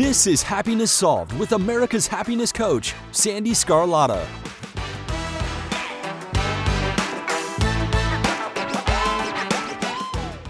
This 0.00 0.26
is 0.26 0.42
Happiness 0.42 0.90
Solved 0.90 1.38
with 1.38 1.52
America's 1.52 2.06
happiness 2.06 2.52
coach, 2.52 2.94
Sandee 3.12 3.50
Sgarlata. 3.50 4.24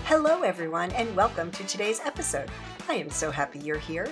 Hello, 0.05 0.43
everyone, 0.43 0.93
and 0.93 1.17
welcome 1.17 1.51
to 1.51 1.67
today's 1.67 1.99
episode. 2.05 2.49
I 2.89 2.95
am 2.95 3.11
so 3.11 3.33
happy 3.33 3.59
you're 3.59 3.77
here. 3.77 4.07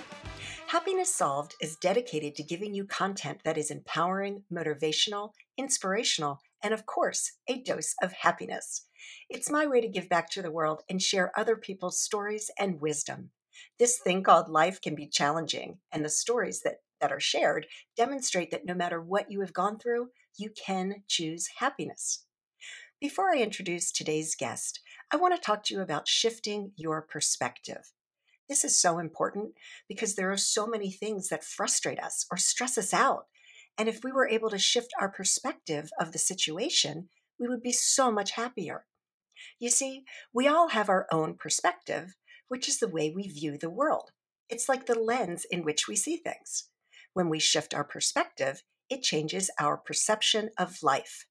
Happiness 0.66 1.14
Solved 1.14 1.54
is 1.60 1.76
dedicated 1.76 2.34
to 2.34 2.42
giving 2.42 2.74
you 2.74 2.84
content 2.84 3.38
that 3.44 3.56
is 3.56 3.70
empowering, 3.70 4.42
motivational, 4.52 5.30
inspirational, 5.56 6.40
and 6.64 6.74
of 6.74 6.84
course, 6.84 7.34
a 7.46 7.62
dose 7.62 7.94
of 8.02 8.10
happiness. 8.10 8.88
It's 9.30 9.48
my 9.48 9.68
way 9.68 9.80
to 9.82 9.88
give 9.88 10.08
back 10.08 10.30
to 10.30 10.42
the 10.42 10.50
world 10.50 10.82
and 10.90 11.00
share 11.00 11.30
other 11.38 11.54
people's 11.54 12.00
stories 12.00 12.50
and 12.58 12.80
wisdom. 12.80 13.30
This 13.78 13.98
thing 13.98 14.22
called 14.22 14.48
life 14.48 14.80
can 14.80 14.94
be 14.94 15.06
challenging, 15.06 15.78
and 15.92 16.04
the 16.04 16.10
stories 16.10 16.62
that, 16.62 16.80
that 17.00 17.12
are 17.12 17.20
shared 17.20 17.66
demonstrate 17.96 18.50
that 18.50 18.64
no 18.64 18.74
matter 18.74 19.00
what 19.00 19.30
you 19.30 19.40
have 19.40 19.52
gone 19.52 19.78
through, 19.78 20.08
you 20.36 20.50
can 20.50 21.02
choose 21.06 21.48
happiness. 21.58 22.24
Before 23.00 23.30
I 23.32 23.38
introduce 23.38 23.92
today's 23.92 24.34
guest, 24.34 24.80
I 25.12 25.16
want 25.16 25.34
to 25.34 25.40
talk 25.40 25.62
to 25.64 25.74
you 25.74 25.80
about 25.80 26.08
shifting 26.08 26.72
your 26.76 27.00
perspective. 27.00 27.92
This 28.48 28.64
is 28.64 28.80
so 28.80 28.98
important 28.98 29.52
because 29.88 30.14
there 30.14 30.32
are 30.32 30.36
so 30.36 30.66
many 30.66 30.90
things 30.90 31.28
that 31.28 31.44
frustrate 31.44 32.00
us 32.00 32.26
or 32.30 32.36
stress 32.36 32.76
us 32.76 32.92
out. 32.92 33.26
And 33.76 33.88
if 33.88 34.02
we 34.02 34.10
were 34.10 34.28
able 34.28 34.50
to 34.50 34.58
shift 34.58 34.90
our 35.00 35.08
perspective 35.08 35.90
of 36.00 36.10
the 36.10 36.18
situation, 36.18 37.08
we 37.38 37.46
would 37.46 37.62
be 37.62 37.72
so 37.72 38.10
much 38.10 38.32
happier. 38.32 38.86
You 39.60 39.70
see, 39.70 40.02
we 40.32 40.48
all 40.48 40.70
have 40.70 40.88
our 40.88 41.06
own 41.12 41.34
perspective, 41.34 42.16
which 42.48 42.68
is 42.68 42.78
the 42.78 42.88
way 42.88 43.10
we 43.10 43.28
view 43.28 43.56
the 43.56 43.70
world. 43.70 44.10
It's 44.48 44.68
like 44.68 44.86
the 44.86 44.98
lens 44.98 45.44
in 45.50 45.62
which 45.62 45.86
we 45.86 45.96
see 45.96 46.16
things. 46.16 46.68
When 47.12 47.28
we 47.28 47.38
shift 47.38 47.74
our 47.74 47.84
perspective, 47.84 48.62
it 48.90 49.02
changes 49.02 49.50
our 49.58 49.76
perception 49.76 50.50
of 50.58 50.82
life. 50.82 51.26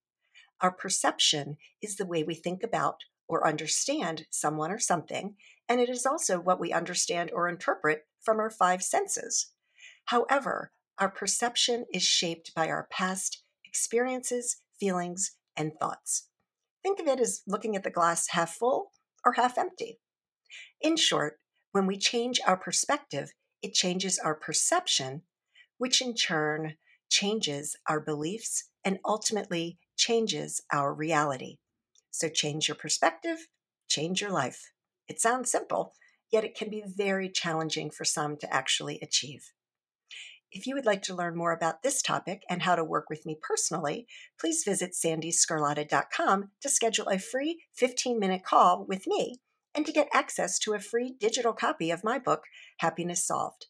Our 0.62 0.72
perception 0.72 1.58
is 1.82 1.96
the 1.96 2.06
way 2.06 2.24
we 2.24 2.36
think 2.36 2.64
about 2.64 3.02
or 3.28 3.48
understand 3.48 4.26
someone 4.30 4.72
or 4.72 4.80
something, 4.80 5.36
and 5.68 5.82
it 5.82 5.90
is 5.90 6.06
also 6.06 6.40
what 6.40 6.60
we 6.60 6.72
understand 6.72 7.32
or 7.34 7.50
interpret 7.50 8.06
from 8.22 8.40
our 8.40 8.50
five 8.50 8.82
senses. 8.82 9.52
However, 10.06 10.72
our 10.98 11.10
perception 11.10 11.86
is 11.94 12.04
shaped 12.04 12.54
by 12.56 12.70
our 12.70 12.88
past 12.90 13.44
experiences, 13.66 14.62
feelings, 14.80 15.34
and 15.56 15.74
thoughts. 15.80 16.30
Think 16.84 17.00
of 17.00 17.08
it 17.08 17.20
as 17.20 17.42
looking 17.46 17.76
at 17.76 17.84
the 17.84 17.90
glass 17.90 18.30
half 18.30 18.54
full 18.54 18.92
or 19.26 19.34
half 19.34 19.58
empty. 19.58 20.00
In 20.82 20.96
short, 20.96 21.40
when 21.72 21.88
we 21.88 21.98
change 21.98 22.40
our 22.46 22.58
perspective, 22.58 23.34
it 23.62 23.74
changes 23.74 24.20
our 24.20 24.36
perception, 24.36 25.24
which 25.78 26.02
in 26.02 26.14
turn 26.14 26.76
changes 27.10 27.76
our 27.88 28.00
beliefs 28.00 28.70
and 28.84 29.00
ultimately 29.06 29.78
changes 29.96 30.62
our 30.72 30.94
reality. 30.94 31.58
So 32.12 32.30
change 32.30 32.68
your 32.68 32.76
perspective, 32.76 33.48
change 33.90 34.22
your 34.22 34.32
life. 34.32 34.72
It 35.08 35.20
sounds 35.20 35.52
simple, 35.52 35.94
yet 36.32 36.44
it 36.44 36.56
can 36.56 36.70
be 36.70 36.84
very 36.86 37.30
challenging 37.30 37.90
for 37.90 38.06
some 38.06 38.38
to 38.38 38.54
actually 38.54 39.00
achieve. 39.02 39.52
If 40.52 40.66
you 40.66 40.76
would 40.76 40.86
like 40.86 41.02
to 41.04 41.16
learn 41.16 41.36
more 41.36 41.52
about 41.52 41.84
this 41.84 42.02
topic 42.02 42.44
and 42.50 42.62
how 42.62 42.76
to 42.76 42.84
work 42.84 43.10
with 43.10 43.26
me 43.26 43.38
personally, 43.42 44.08
please 44.40 44.64
visit 44.64 44.94
sandeesgarlata.com 44.94 46.52
to 46.62 46.70
schedule 46.70 47.10
a 47.10 47.20
free 47.20 47.64
15 47.76 48.18
minute 48.18 48.44
call 48.44 48.86
with 48.88 49.06
me 49.08 49.42
and 49.78 49.86
to 49.86 49.94
get 49.94 50.10
access 50.12 50.58
to 50.58 50.74
a 50.74 50.80
free 50.80 51.16
digital 51.20 51.54
copy 51.54 51.92
of 51.92 52.04
my 52.04 52.18
book, 52.18 52.46
Happiness 52.80 53.26
Solved. 53.26 53.68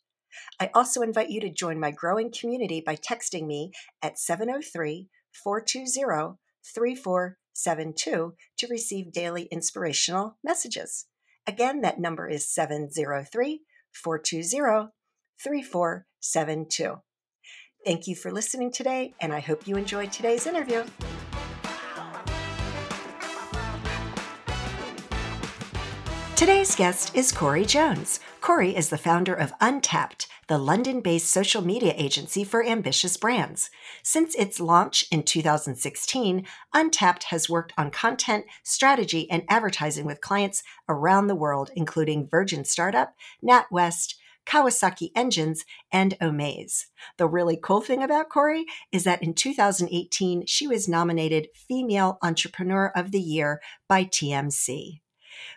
I 0.59 0.71
also 0.73 1.01
invite 1.01 1.29
you 1.29 1.41
to 1.41 1.51
join 1.51 1.79
my 1.79 1.91
growing 1.91 2.31
community 2.31 2.81
by 2.83 2.95
texting 2.95 3.45
me 3.45 3.71
at 4.01 4.17
703 4.17 5.09
420 5.43 6.37
3472 6.73 8.33
to 8.57 8.67
receive 8.69 9.11
daily 9.11 9.47
inspirational 9.51 10.37
messages. 10.43 11.07
Again, 11.45 11.81
that 11.81 11.99
number 11.99 12.27
is 12.27 12.49
703 12.53 13.61
420 13.91 14.89
3472. 15.43 16.95
Thank 17.85 18.07
you 18.07 18.15
for 18.15 18.31
listening 18.31 18.71
today, 18.71 19.13
and 19.19 19.33
I 19.33 19.39
hope 19.39 19.67
you 19.67 19.75
enjoyed 19.75 20.11
today's 20.11 20.47
interview. 20.47 20.83
Today's 26.37 26.75
guest 26.75 27.15
is 27.15 27.31
Corrie 27.31 27.65
Jones. 27.65 28.19
Corrie 28.41 28.75
is 28.75 28.89
the 28.89 28.97
founder 28.99 29.33
of 29.33 29.55
Untapped, 29.59 30.27
the 30.47 30.59
London 30.59 31.01
based 31.01 31.31
social 31.31 31.63
media 31.63 31.95
agency 31.97 32.43
for 32.43 32.63
ambitious 32.63 33.17
brands. 33.17 33.71
Since 34.03 34.35
its 34.35 34.59
launch 34.59 35.03
in 35.11 35.23
2016, 35.23 36.45
Untapped 36.75 37.23
has 37.23 37.49
worked 37.49 37.73
on 37.75 37.89
content, 37.89 38.45
strategy, 38.61 39.27
and 39.31 39.45
advertising 39.49 40.05
with 40.05 40.21
clients 40.21 40.61
around 40.87 41.25
the 41.25 41.33
world, 41.33 41.71
including 41.75 42.29
Virgin 42.29 42.63
Startup, 42.63 43.15
NatWest, 43.43 44.13
Kawasaki 44.45 45.09
Engines, 45.15 45.65
and 45.91 46.15
Omaze. 46.21 46.85
The 47.17 47.27
really 47.27 47.57
cool 47.59 47.81
thing 47.81 48.03
about 48.03 48.29
Corrie 48.29 48.67
is 48.91 49.05
that 49.05 49.23
in 49.23 49.33
2018, 49.33 50.45
she 50.45 50.67
was 50.67 50.87
nominated 50.87 51.47
Female 51.55 52.19
Entrepreneur 52.21 52.91
of 52.95 53.11
the 53.11 53.19
Year 53.19 53.59
by 53.89 54.05
TMC. 54.05 54.99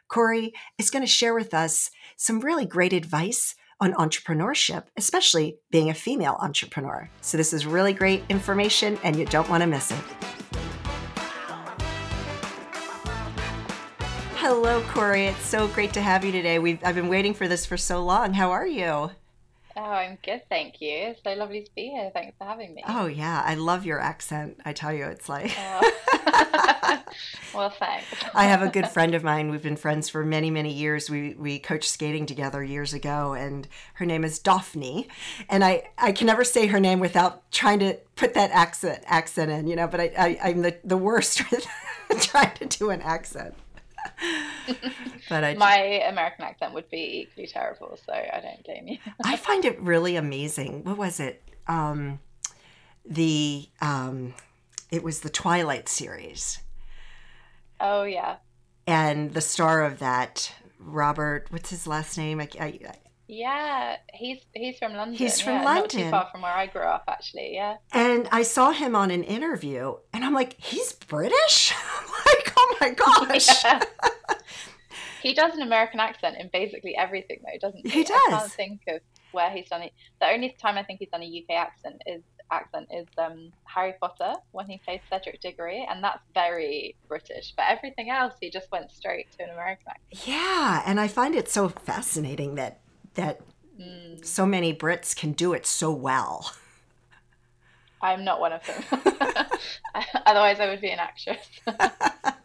Corrie 0.09 0.53
is 0.79 0.91
going 0.91 1.03
to 1.03 1.11
share 1.11 1.35
with 1.35 1.55
us 1.55 1.91
some 2.17 2.41
really 2.41 2.67
great 2.67 2.93
advice 2.93 3.55
on 3.81 3.95
entrepreneurship, 3.95 4.85
especially 4.97 5.59
being 5.71 5.89
a 5.89 5.95
female 5.95 6.37
entrepreneur. 6.41 7.09
So, 7.23 7.37
this 7.37 7.53
is 7.53 7.67
really 7.67 7.93
great 7.93 8.23
information, 8.29 8.99
and 9.03 9.17
you 9.17 9.25
don't 9.27 9.49
want 9.49 9.63
to 9.63 9.67
miss 9.67 9.91
it. 9.91 9.99
Hello, 14.37 14.83
Corrie. 14.89 15.27
It's 15.27 15.47
so 15.47 15.69
great 15.69 15.93
to 15.93 16.01
have 16.01 16.25
you 16.25 16.33
today. 16.33 16.59
We've, 16.59 16.79
I've 16.85 16.95
been 16.95 17.09
waiting 17.09 17.35
for 17.35 17.47
this 17.47 17.65
for 17.67 17.77
so 17.77 18.03
long. 18.03 18.33
How 18.33 18.51
are 18.51 18.67
you? 18.67 19.11
Oh, 19.83 19.93
I'm 19.93 20.19
good, 20.23 20.43
thank 20.51 20.83
you. 20.83 20.91
It's 20.91 21.23
so 21.25 21.33
lovely 21.33 21.63
to 21.63 21.71
be 21.75 21.89
here. 21.89 22.11
Thanks 22.13 22.37
for 22.37 22.45
having 22.45 22.75
me. 22.75 22.85
Oh, 22.87 23.07
yeah. 23.07 23.43
I 23.47 23.55
love 23.55 23.87
your 23.87 23.99
accent. 23.99 24.61
I 24.63 24.75
tell 24.75 24.93
you, 24.93 25.07
it's 25.07 25.27
like. 25.27 25.57
Oh. 25.59 25.93
well, 27.55 27.71
thanks. 27.71 28.05
I 28.35 28.45
have 28.45 28.61
a 28.61 28.69
good 28.69 28.89
friend 28.89 29.15
of 29.15 29.25
mine. 29.25 29.51
We've 29.51 29.63
been 29.63 29.77
friends 29.77 30.11
for 30.11 30.23
many, 30.23 30.51
many 30.51 30.71
years. 30.71 31.09
We 31.09 31.33
we 31.33 31.59
coached 31.59 31.89
skating 31.89 32.27
together 32.27 32.63
years 32.63 32.93
ago, 32.93 33.33
and 33.33 33.67
her 33.95 34.05
name 34.05 34.23
is 34.23 34.39
Daphne. 34.39 35.09
And 35.49 35.65
I, 35.65 35.89
I 35.97 36.13
can 36.13 36.27
never 36.27 36.45
say 36.45 36.67
her 36.67 36.81
name 36.81 37.01
without 37.01 37.51
trying 37.51 37.79
to 37.79 37.97
put 38.17 38.35
that 38.35 38.51
accent 38.51 39.03
accent 39.07 39.51
in, 39.51 39.67
you 39.67 39.77
know. 39.77 39.87
But 39.87 40.01
I, 40.01 40.13
I 40.19 40.39
I'm 40.51 40.61
the 40.61 40.77
the 40.85 40.99
worst 40.99 41.39
trying 42.19 42.55
to 42.57 42.67
do 42.67 42.91
an 42.91 43.01
accent. 43.01 43.55
but 45.29 45.45
I 45.45 45.55
my 45.55 45.79
American 45.79 46.45
accent 46.45 46.75
would 46.75 46.89
be 46.91 47.23
equally 47.23 47.47
terrible, 47.47 47.99
so 48.05 48.13
I 48.13 48.41
don't 48.41 48.65
blame 48.65 48.89
you. 48.89 48.99
I 49.25 49.37
find 49.37 49.65
it 49.65 49.81
really 49.81 50.17
amazing. 50.17 50.85
What 50.85 50.97
was 50.97 51.21
it? 51.21 51.43
Um, 51.67 52.21
the 53.05 53.69
um, 53.81 54.35
it 54.91 55.03
was 55.03 55.21
the 55.21 55.31
Twilight 55.31 55.89
series. 55.89 56.61
Oh 57.81 58.05
yeah. 58.05 58.37
And 58.87 59.33
the 59.35 59.41
star 59.41 59.85
of 59.85 59.99
that, 60.01 60.53
Robert, 60.79 61.47
what's 61.51 61.71
his 61.71 61.87
last 61.87 62.19
name? 62.19 62.41
I, 62.41 62.49
I, 62.59 62.65
I 62.65 62.95
yeah, 63.33 63.97
he's 64.13 64.39
he's 64.53 64.77
from 64.77 64.95
London. 64.95 65.17
He's 65.17 65.41
from 65.41 65.53
yeah, 65.53 65.65
London. 65.65 65.83
Not 65.83 65.91
too 65.91 66.11
far 66.11 66.29
from 66.33 66.43
where 66.43 66.53
I 66.53 66.67
grew 66.67 66.83
up, 66.83 67.05
actually. 67.07 67.55
Yeah. 67.55 67.77
And 67.93 68.29
I 68.33 68.43
saw 68.43 68.73
him 68.73 68.97
on 68.97 69.13
an 69.13 69.23
interview, 69.23 69.95
and 70.13 70.25
I'm 70.25 70.35
like, 70.35 70.61
he's 70.61 70.93
British. 70.95 71.73
oh 72.71 72.77
my 72.81 72.91
gosh. 72.91 73.65
Yeah. 73.65 73.81
he 75.23 75.35
does 75.35 75.55
an 75.55 75.63
American 75.63 76.01
accent 76.01 76.37
in 76.39 76.49
basically 76.53 76.97
everything, 76.97 77.41
though, 77.45 77.59
doesn't 77.69 77.87
he? 77.87 77.91
He 77.91 78.05
does. 78.05 78.19
I 78.27 78.31
can't 78.31 78.53
think 78.53 78.81
of 78.89 79.01
where 79.33 79.51
he's 79.51 79.69
done 79.69 79.83
it. 79.83 79.93
The 80.21 80.29
only 80.29 80.57
time 80.61 80.79
I 80.79 80.83
think 80.83 81.01
he's 81.01 81.11
done 81.11 81.23
a 81.23 81.27
UK 81.27 81.57
accent 81.57 82.03
is 82.07 82.23
accent 82.51 82.89
is 82.93 83.07
um, 83.19 83.53
Harry 83.65 83.95
Potter 84.01 84.35
when 84.53 84.67
he 84.67 84.79
plays 84.79 85.01
Cedric 85.09 85.41
Diggory, 85.41 85.87
and 85.89 86.03
that's 86.03 86.23
very 86.35 86.97
British. 87.09 87.53
But 87.57 87.67
everything 87.69 88.11
else, 88.11 88.35
he 88.41 88.51
just 88.51 88.71
went 88.71 88.91
straight 88.91 89.31
to 89.39 89.45
an 89.45 89.51
American 89.51 89.87
accent. 89.89 90.27
Yeah, 90.27 90.83
and 90.87 91.01
I 91.01 91.09
find 91.09 91.35
it 91.35 91.49
so 91.49 91.69
fascinating 91.69 92.55
that 92.57 92.81
that 93.15 93.41
mm. 93.81 94.25
so 94.25 94.47
many 94.47 94.75
Brits 94.75 95.15
can 95.15 95.33
do 95.33 95.53
it 95.53 95.67
so 95.67 95.93
well. 95.93 96.53
I'm 98.03 98.25
not 98.25 98.41
one 98.41 98.53
of 98.53 98.63
them. 98.67 98.83
Otherwise, 100.27 100.59
I 100.59 100.69
would 100.69 100.81
be 100.81 100.91
an 100.91 100.99
actress. 100.99 101.47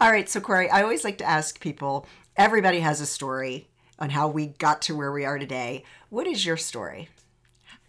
All 0.00 0.10
right, 0.10 0.30
so 0.30 0.40
Corrie, 0.40 0.70
I 0.70 0.82
always 0.82 1.04
like 1.04 1.18
to 1.18 1.28
ask 1.28 1.60
people 1.60 2.06
everybody 2.34 2.80
has 2.80 3.02
a 3.02 3.06
story 3.06 3.68
on 3.98 4.08
how 4.08 4.28
we 4.28 4.46
got 4.46 4.80
to 4.82 4.96
where 4.96 5.12
we 5.12 5.26
are 5.26 5.38
today. 5.38 5.84
What 6.08 6.26
is 6.26 6.46
your 6.46 6.56
story? 6.56 7.10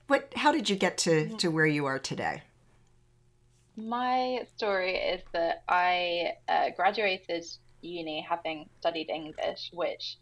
What 0.07 0.33
how 0.35 0.51
did 0.51 0.69
you 0.69 0.75
get 0.75 0.97
to 0.99 1.29
to 1.37 1.47
where 1.47 1.65
you 1.65 1.85
are 1.85 1.99
today? 1.99 2.43
My 3.77 4.45
story 4.57 4.95
is 4.95 5.21
that 5.31 5.63
I 5.69 6.33
uh, 6.49 6.71
graduated 6.75 7.45
uni 7.79 8.27
having 8.29 8.67
studied 8.81 9.09
English, 9.09 9.69
which 9.71 10.17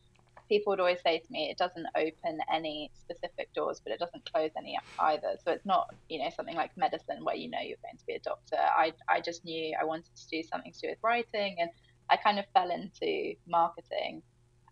people 0.49 0.71
would 0.71 0.79
always 0.79 0.99
say 1.01 1.19
to 1.19 1.31
me, 1.31 1.49
it 1.49 1.57
doesn't 1.57 1.85
open 1.95 2.39
any 2.53 2.91
specific 2.99 3.53
doors, 3.53 3.79
but 3.83 3.93
it 3.93 3.99
doesn't 3.99 4.29
close 4.31 4.49
any 4.57 4.77
either. 4.99 5.35
So 5.45 5.51
it's 5.51 5.65
not, 5.65 5.93
you 6.09 6.19
know, 6.19 6.29
something 6.35 6.55
like 6.55 6.75
medicine 6.75 7.23
where 7.23 7.35
you 7.35 7.49
know 7.49 7.59
you're 7.61 7.77
going 7.83 7.97
to 7.97 8.05
be 8.05 8.15
a 8.15 8.19
doctor. 8.19 8.57
I, 8.57 8.93
I 9.07 9.21
just 9.21 9.45
knew 9.45 9.75
I 9.79 9.85
wanted 9.85 10.15
to 10.15 10.27
do 10.27 10.43
something 10.43 10.73
to 10.73 10.79
do 10.79 10.87
with 10.89 10.97
writing, 11.03 11.57
and 11.59 11.69
I 12.09 12.17
kind 12.17 12.39
of 12.39 12.45
fell 12.53 12.71
into 12.71 13.35
marketing 13.47 14.23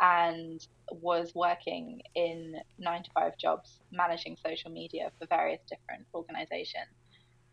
and 0.01 0.65
was 0.91 1.33
working 1.33 2.01
in 2.15 2.56
nine 2.77 3.03
to 3.03 3.09
five 3.13 3.38
jobs 3.38 3.79
managing 3.91 4.38
social 4.45 4.71
media 4.71 5.12
for 5.19 5.27
various 5.27 5.62
different 5.69 6.06
organizations. 6.13 6.91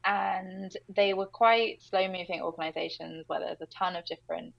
And 0.04 0.74
they 0.94 1.14
were 1.14 1.26
quite 1.26 1.82
slow 1.82 2.06
moving 2.08 2.42
organizations 2.42 3.24
where 3.26 3.40
there's 3.40 3.62
a 3.62 3.66
ton 3.66 3.96
of 3.96 4.04
different 4.04 4.52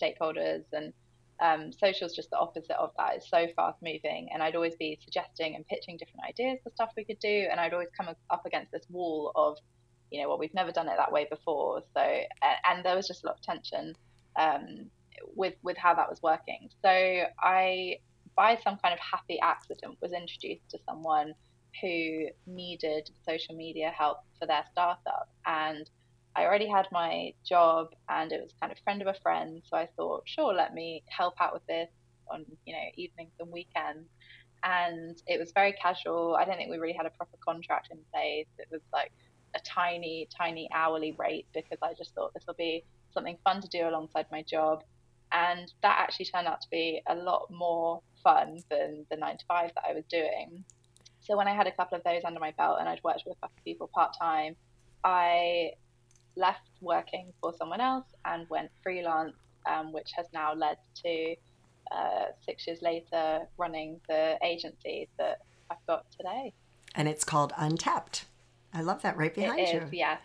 stakeholders 0.00 0.64
and 0.72 0.92
um, 1.40 1.72
social 1.72 2.06
is 2.06 2.14
just 2.14 2.30
the 2.30 2.38
opposite 2.38 2.76
of 2.78 2.90
that. 2.96 3.16
It's 3.16 3.28
so 3.28 3.46
fast 3.54 3.78
moving, 3.82 4.28
and 4.32 4.42
I'd 4.42 4.56
always 4.56 4.76
be 4.76 4.98
suggesting 5.04 5.54
and 5.54 5.66
pitching 5.66 5.96
different 5.96 6.24
ideas 6.28 6.58
for 6.62 6.70
stuff 6.70 6.90
we 6.96 7.04
could 7.04 7.18
do, 7.18 7.48
and 7.50 7.60
I'd 7.60 7.72
always 7.72 7.88
come 7.96 8.08
up 8.30 8.46
against 8.46 8.72
this 8.72 8.84
wall 8.88 9.32
of, 9.34 9.58
you 10.10 10.22
know, 10.22 10.28
well, 10.28 10.38
we've 10.38 10.54
never 10.54 10.72
done 10.72 10.88
it 10.88 10.96
that 10.96 11.12
way 11.12 11.26
before. 11.28 11.82
So, 11.94 12.00
and 12.00 12.84
there 12.84 12.96
was 12.96 13.06
just 13.06 13.24
a 13.24 13.26
lot 13.26 13.36
of 13.36 13.42
tension 13.42 13.94
um, 14.36 14.86
with 15.34 15.54
with 15.62 15.76
how 15.76 15.94
that 15.94 16.08
was 16.08 16.22
working. 16.22 16.70
So 16.82 16.88
I, 16.88 17.98
by 18.34 18.58
some 18.62 18.78
kind 18.78 18.94
of 18.94 19.00
happy 19.00 19.38
accident, 19.40 19.98
was 20.00 20.12
introduced 20.12 20.68
to 20.70 20.78
someone 20.86 21.34
who 21.82 22.28
needed 22.46 23.10
social 23.28 23.54
media 23.54 23.90
help 23.90 24.18
for 24.38 24.46
their 24.46 24.64
startup, 24.72 25.28
and 25.44 25.90
I 26.36 26.44
already 26.44 26.68
had 26.68 26.86
my 26.92 27.32
job 27.44 27.88
and 28.08 28.30
it 28.30 28.42
was 28.42 28.52
kind 28.60 28.70
of 28.70 28.78
friend 28.80 29.00
of 29.00 29.08
a 29.08 29.14
friend. 29.22 29.62
So 29.64 29.76
I 29.76 29.88
thought, 29.96 30.22
sure, 30.26 30.52
let 30.52 30.74
me 30.74 31.02
help 31.08 31.34
out 31.40 31.54
with 31.54 31.66
this 31.66 31.88
on, 32.30 32.44
you 32.66 32.74
know, 32.74 32.82
evenings 32.96 33.32
and 33.40 33.50
weekends. 33.50 34.08
And 34.62 35.16
it 35.26 35.40
was 35.40 35.52
very 35.52 35.72
casual. 35.72 36.36
I 36.38 36.44
don't 36.44 36.56
think 36.56 36.70
we 36.70 36.76
really 36.76 36.96
had 36.96 37.06
a 37.06 37.10
proper 37.10 37.36
contract 37.42 37.88
in 37.90 37.98
place. 38.12 38.48
It 38.58 38.68
was 38.70 38.82
like 38.92 39.12
a 39.54 39.60
tiny, 39.60 40.28
tiny 40.36 40.68
hourly 40.74 41.16
rate 41.18 41.46
because 41.54 41.78
I 41.82 41.94
just 41.94 42.14
thought 42.14 42.34
this 42.34 42.44
will 42.46 42.54
be 42.54 42.84
something 43.14 43.38
fun 43.42 43.62
to 43.62 43.68
do 43.68 43.88
alongside 43.88 44.26
my 44.30 44.42
job. 44.42 44.82
And 45.32 45.72
that 45.82 45.96
actually 45.98 46.26
turned 46.26 46.46
out 46.46 46.60
to 46.60 46.68
be 46.70 47.00
a 47.06 47.14
lot 47.14 47.50
more 47.50 48.02
fun 48.22 48.62
than 48.70 49.06
the 49.10 49.16
nine 49.16 49.38
to 49.38 49.44
five 49.46 49.70
that 49.74 49.84
I 49.88 49.94
was 49.94 50.04
doing. 50.10 50.64
So 51.20 51.36
when 51.36 51.48
I 51.48 51.54
had 51.54 51.66
a 51.66 51.72
couple 51.72 51.96
of 51.96 52.04
those 52.04 52.22
under 52.24 52.40
my 52.40 52.52
belt 52.52 52.76
and 52.78 52.88
I'd 52.88 53.02
worked 53.02 53.22
with 53.26 53.36
a 53.36 53.40
couple 53.40 53.56
of 53.56 53.64
people 53.64 53.88
part 53.92 54.14
time, 54.20 54.54
I 55.02 55.72
left 56.36 56.68
working 56.80 57.32
for 57.40 57.52
someone 57.58 57.80
else 57.80 58.06
and 58.24 58.48
went 58.48 58.70
freelance, 58.82 59.36
um, 59.66 59.92
which 59.92 60.12
has 60.16 60.26
now 60.32 60.54
led 60.54 60.78
to 61.02 61.34
uh, 61.92 62.26
six 62.44 62.66
years 62.66 62.82
later 62.82 63.46
running 63.58 64.00
the 64.08 64.38
agency 64.42 65.08
that 65.18 65.38
I've 65.70 65.84
got 65.86 66.10
today. 66.10 66.52
And 66.94 67.08
it's 67.08 67.24
called 67.24 67.52
Untapped. 67.56 68.26
I 68.72 68.82
love 68.82 69.02
that 69.02 69.16
right 69.16 69.34
behind 69.34 69.60
it 69.60 69.72
you. 69.72 69.80
Is, 69.80 69.92
yeah. 69.92 70.18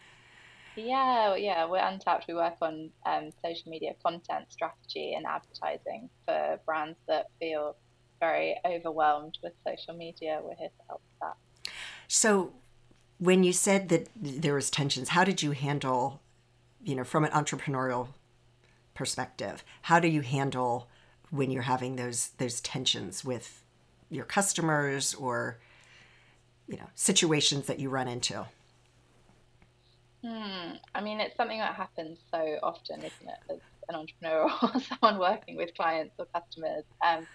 Yeah, 0.75 1.35
yeah, 1.35 1.65
we're 1.65 1.85
Untapped. 1.85 2.25
We 2.27 2.33
work 2.33 2.55
on 2.61 2.89
um, 3.05 3.29
social 3.43 3.69
media 3.69 3.93
content 4.03 4.45
strategy 4.49 5.13
and 5.13 5.25
advertising 5.25 6.09
for 6.25 6.59
brands 6.65 6.97
that 7.07 7.27
feel 7.39 7.75
very 8.19 8.55
overwhelmed 8.65 9.37
with 9.43 9.53
social 9.67 9.93
media. 9.93 10.39
We're 10.41 10.55
here 10.55 10.69
to 10.69 10.83
help 10.87 11.01
with 11.01 11.19
that. 11.21 11.73
So, 12.07 12.53
when 13.21 13.43
you 13.43 13.53
said 13.53 13.89
that 13.89 14.07
there 14.15 14.55
was 14.55 14.71
tensions, 14.71 15.09
how 15.09 15.23
did 15.23 15.43
you 15.43 15.51
handle, 15.51 16.19
you 16.83 16.95
know, 16.95 17.03
from 17.03 17.23
an 17.23 17.29
entrepreneurial 17.31 18.07
perspective, 18.95 19.63
how 19.83 19.99
do 19.99 20.07
you 20.07 20.21
handle 20.21 20.87
when 21.29 21.51
you're 21.51 21.61
having 21.61 21.97
those 21.97 22.29
those 22.39 22.59
tensions 22.59 23.23
with 23.23 23.63
your 24.09 24.25
customers 24.25 25.13
or 25.13 25.59
you 26.67 26.77
know 26.77 26.89
situations 26.95 27.67
that 27.67 27.79
you 27.79 27.91
run 27.91 28.07
into? 28.07 28.47
Hmm. 30.25 30.73
I 30.95 31.01
mean, 31.01 31.19
it's 31.19 31.37
something 31.37 31.59
that 31.59 31.75
happens 31.75 32.17
so 32.31 32.57
often, 32.63 33.01
isn't 33.01 33.27
it, 33.27 33.53
as 33.53 33.59
an 33.87 33.95
entrepreneur 33.95 34.49
or 34.63 34.81
someone 34.81 35.19
working 35.19 35.57
with 35.57 35.75
clients 35.75 36.15
or 36.17 36.25
customers. 36.33 36.85
Um, 37.05 37.27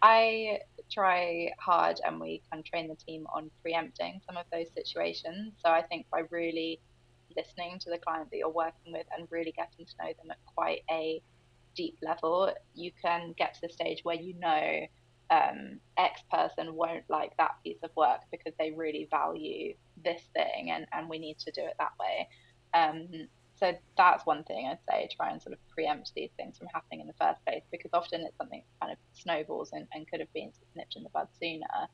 I 0.00 0.60
try 0.90 1.50
hard 1.58 2.00
and 2.04 2.20
we 2.20 2.42
can 2.50 2.62
train 2.62 2.88
the 2.88 2.94
team 2.94 3.26
on 3.34 3.50
preempting 3.62 4.20
some 4.26 4.36
of 4.36 4.46
those 4.52 4.66
situations. 4.74 5.54
So 5.62 5.70
I 5.70 5.82
think 5.82 6.06
by 6.10 6.22
really 6.30 6.80
listening 7.36 7.78
to 7.80 7.90
the 7.90 7.98
client 7.98 8.30
that 8.30 8.38
you're 8.38 8.48
working 8.48 8.92
with 8.92 9.06
and 9.16 9.26
really 9.30 9.52
getting 9.52 9.84
to 9.84 9.94
know 10.00 10.12
them 10.22 10.30
at 10.30 10.38
quite 10.46 10.82
a 10.90 11.20
deep 11.74 11.96
level, 12.02 12.52
you 12.74 12.90
can 13.02 13.34
get 13.36 13.54
to 13.54 13.60
the 13.62 13.72
stage 13.72 14.00
where 14.02 14.16
you 14.16 14.34
know 14.34 14.86
um, 15.30 15.80
X 15.98 16.22
person 16.30 16.74
won't 16.74 17.04
like 17.08 17.36
that 17.36 17.56
piece 17.62 17.78
of 17.82 17.90
work 17.96 18.20
because 18.30 18.52
they 18.58 18.70
really 18.70 19.08
value 19.10 19.74
this 20.04 20.22
thing 20.34 20.70
and, 20.70 20.86
and 20.92 21.08
we 21.08 21.18
need 21.18 21.38
to 21.40 21.50
do 21.50 21.62
it 21.62 21.74
that 21.78 21.92
way. 22.00 22.28
Um, 22.74 23.28
so 23.58 23.72
that's 23.96 24.26
one 24.26 24.44
thing 24.44 24.68
I'd 24.70 24.78
say, 24.88 25.08
try 25.16 25.30
and 25.30 25.40
sort 25.40 25.54
of 25.54 25.58
preempt 25.68 26.12
these 26.14 26.30
things 26.36 26.58
from 26.58 26.68
happening 26.72 27.00
in 27.00 27.06
the 27.06 27.14
first 27.14 27.44
place, 27.46 27.62
because 27.70 27.90
often 27.94 28.20
it's 28.22 28.36
something 28.36 28.62
that 28.62 28.86
kind 28.86 28.92
of 28.92 28.98
snowballs 29.14 29.70
and, 29.72 29.86
and 29.92 30.08
could 30.08 30.20
have 30.20 30.32
been 30.34 30.52
nipped 30.74 30.96
in 30.96 31.02
the 31.02 31.08
bud 31.10 31.28
sooner. 31.40 31.88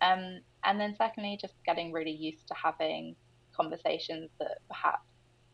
Um, 0.00 0.40
and 0.64 0.80
then 0.80 0.94
secondly, 0.96 1.38
just 1.40 1.54
getting 1.66 1.92
really 1.92 2.12
used 2.12 2.48
to 2.48 2.54
having 2.54 3.14
conversations 3.54 4.30
that 4.40 4.58
perhaps 4.68 5.06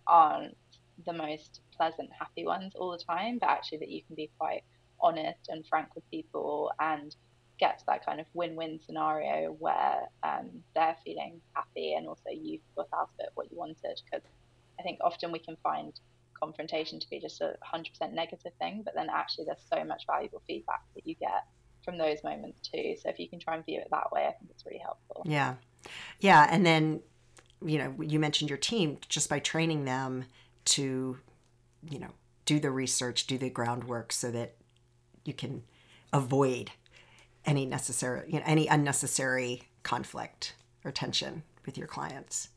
aren't 0.06 0.56
the 1.04 1.12
most 1.12 1.60
pleasant, 1.76 2.10
happy 2.18 2.44
ones 2.44 2.72
all 2.76 2.92
the 2.92 3.04
time, 3.04 3.38
but 3.38 3.48
actually 3.48 3.78
that 3.78 3.88
you 3.88 4.02
can 4.02 4.14
be 4.14 4.30
quite 4.38 4.62
honest 5.00 5.48
and 5.48 5.66
frank 5.66 5.94
with 5.94 6.08
people 6.10 6.72
and 6.80 7.14
get 7.58 7.78
to 7.80 7.84
that 7.86 8.06
kind 8.06 8.20
of 8.20 8.26
win-win 8.34 8.78
scenario 8.84 9.56
where 9.58 10.08
um, 10.22 10.48
they're 10.74 10.96
feeling 11.04 11.40
happy 11.52 11.94
and 11.94 12.06
also 12.06 12.30
you've 12.30 12.60
got 12.76 12.86
out 12.94 13.02
of 13.02 13.08
it 13.18 13.30
what 13.34 13.50
you 13.50 13.58
wanted 13.58 14.00
because 14.04 14.22
I 14.78 14.82
think 14.82 14.98
often 15.00 15.32
we 15.32 15.38
can 15.38 15.56
find 15.62 15.92
confrontation 16.38 17.00
to 17.00 17.10
be 17.10 17.20
just 17.20 17.40
a 17.40 17.54
100% 17.74 18.12
negative 18.12 18.52
thing, 18.60 18.82
but 18.84 18.94
then 18.94 19.08
actually 19.12 19.44
there's 19.46 19.64
so 19.72 19.84
much 19.84 20.04
valuable 20.06 20.42
feedback 20.46 20.82
that 20.94 21.06
you 21.06 21.14
get 21.16 21.44
from 21.84 21.98
those 21.98 22.22
moments 22.22 22.60
too. 22.60 22.94
So 23.02 23.08
if 23.08 23.18
you 23.18 23.28
can 23.28 23.40
try 23.40 23.56
and 23.56 23.64
view 23.64 23.80
it 23.80 23.88
that 23.90 24.12
way, 24.12 24.22
I 24.22 24.32
think 24.32 24.50
it's 24.50 24.64
really 24.66 24.78
helpful. 24.78 25.22
Yeah. 25.24 25.54
Yeah. 26.20 26.46
And 26.50 26.64
then, 26.64 27.00
you 27.64 27.78
know, 27.78 27.94
you 28.00 28.18
mentioned 28.18 28.50
your 28.50 28.58
team 28.58 28.98
just 29.08 29.28
by 29.28 29.38
training 29.38 29.84
them 29.84 30.26
to, 30.66 31.18
you 31.88 31.98
know, 31.98 32.10
do 32.44 32.60
the 32.60 32.70
research, 32.70 33.26
do 33.26 33.38
the 33.38 33.50
groundwork 33.50 34.12
so 34.12 34.30
that 34.30 34.56
you 35.24 35.32
can 35.32 35.62
avoid 36.12 36.70
any 37.44 37.66
necessary, 37.66 38.24
you 38.28 38.38
know, 38.38 38.44
any 38.46 38.66
unnecessary 38.66 39.62
conflict 39.82 40.54
or 40.84 40.92
tension 40.92 41.42
with 41.66 41.78
your 41.78 41.86
clients. 41.86 42.48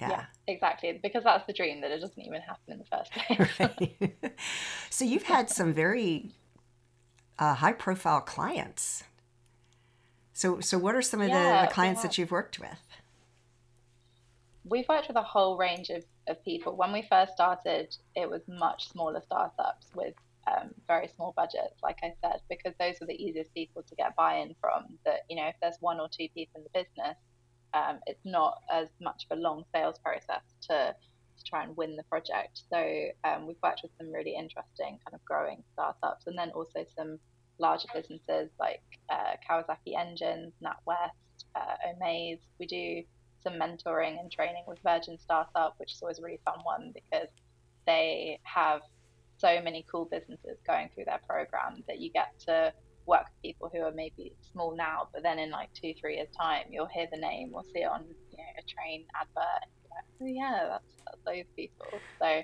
Yeah. 0.00 0.10
yeah. 0.10 0.24
exactly. 0.48 0.98
Because 1.02 1.24
that's 1.24 1.46
the 1.46 1.52
dream 1.52 1.80
that 1.82 1.90
it 1.90 2.00
doesn't 2.00 2.20
even 2.20 2.40
happen 2.40 2.72
in 2.72 2.78
the 2.78 2.84
first 2.84 3.12
place. 3.12 3.60
right. 4.22 4.38
so 4.90 5.04
you've 5.04 5.24
had 5.24 5.50
some 5.50 5.72
very 5.72 6.30
uh, 7.38 7.54
high 7.54 7.72
profile 7.72 8.20
clients. 8.20 9.04
So, 10.32 10.60
so 10.60 10.78
what 10.78 10.94
are 10.96 11.02
some 11.02 11.20
of 11.20 11.28
yeah, 11.28 11.62
the, 11.62 11.68
the, 11.68 11.72
clients 11.72 12.02
that 12.02 12.18
you've 12.18 12.32
worked 12.32 12.58
with? 12.58 12.80
We've 14.64 14.88
worked 14.88 15.08
with 15.08 15.16
a 15.16 15.22
whole 15.22 15.56
range 15.56 15.90
of, 15.90 16.04
of 16.26 16.44
people. 16.44 16.74
When 16.74 16.92
we 16.92 17.06
first 17.08 17.34
started, 17.34 17.96
it 18.16 18.28
was 18.28 18.42
much 18.48 18.88
smaller 18.88 19.22
startups 19.24 19.86
with 19.94 20.14
um, 20.46 20.70
very 20.88 21.08
small 21.14 21.32
budgets, 21.36 21.82
like 21.82 21.98
I 22.02 22.14
said, 22.20 22.40
because 22.48 22.74
those 22.80 22.96
were 23.00 23.06
the 23.06 23.22
easiest 23.22 23.54
people 23.54 23.82
to 23.82 23.94
get 23.94 24.16
buy 24.16 24.36
in 24.36 24.54
from. 24.60 24.98
That, 25.04 25.20
you 25.28 25.36
know, 25.36 25.46
if 25.46 25.54
there's 25.60 25.76
one 25.80 26.00
or 26.00 26.08
two 26.08 26.28
people 26.34 26.60
in 26.60 26.64
the 26.64 26.82
business, 26.82 27.16
um, 27.74 27.98
it's 28.06 28.24
not 28.24 28.62
as 28.72 28.88
much 29.00 29.26
of 29.28 29.36
a 29.36 29.40
long 29.40 29.64
sales 29.74 29.98
process 29.98 30.42
to, 30.68 30.94
to 30.94 31.44
try 31.44 31.64
and 31.64 31.76
win 31.76 31.96
the 31.96 32.04
project. 32.04 32.62
So 32.70 33.06
um, 33.24 33.46
we've 33.46 33.60
worked 33.62 33.82
with 33.82 33.90
some 33.98 34.12
really 34.12 34.34
interesting 34.36 34.98
kind 35.04 35.14
of 35.14 35.24
growing 35.24 35.62
startups, 35.72 36.26
and 36.26 36.38
then 36.38 36.50
also 36.50 36.86
some 36.96 37.18
larger 37.58 37.88
businesses 37.92 38.50
like 38.58 38.82
uh, 39.10 39.34
Kawasaki 39.48 39.98
Engines, 39.98 40.52
NatWest, 40.62 41.44
uh, 41.54 41.74
Omaze. 41.88 42.40
We 42.58 42.66
do 42.66 43.02
some 43.42 43.54
mentoring 43.54 44.18
and 44.20 44.30
training 44.30 44.64
with 44.66 44.78
Virgin 44.82 45.18
Startup, 45.18 45.74
which 45.78 45.92
is 45.92 46.00
always 46.00 46.18
a 46.18 46.22
really 46.22 46.40
fun 46.44 46.60
one 46.62 46.92
because 46.94 47.28
they 47.86 48.38
have 48.44 48.80
so 49.36 49.60
many 49.60 49.84
cool 49.90 50.06
businesses 50.06 50.58
going 50.66 50.88
through 50.94 51.04
their 51.04 51.20
program 51.28 51.82
that 51.88 52.00
you 52.00 52.10
get 52.10 52.38
to 52.46 52.72
work 53.06 53.24
with 53.24 53.42
people 53.42 53.70
who 53.72 53.80
are 53.80 53.92
maybe 53.92 54.32
small 54.52 54.74
now, 54.76 55.08
but 55.12 55.22
then 55.22 55.38
in 55.38 55.50
like 55.50 55.70
two, 55.74 55.94
three 56.00 56.16
years' 56.16 56.28
time, 56.38 56.64
you'll 56.70 56.86
hear 56.86 57.06
the 57.12 57.20
name 57.20 57.50
or 57.52 57.62
see 57.64 57.80
it 57.80 57.90
on 57.90 58.04
you 58.30 58.38
know, 58.38 58.44
a 58.58 58.62
train 58.62 59.04
advert, 59.20 59.62
and 59.62 59.72
like, 59.90 60.04
oh 60.22 60.26
yeah, 60.26 60.68
that's, 60.68 61.02
that's 61.04 61.24
those 61.26 61.44
people. 61.56 61.86
So 62.20 62.42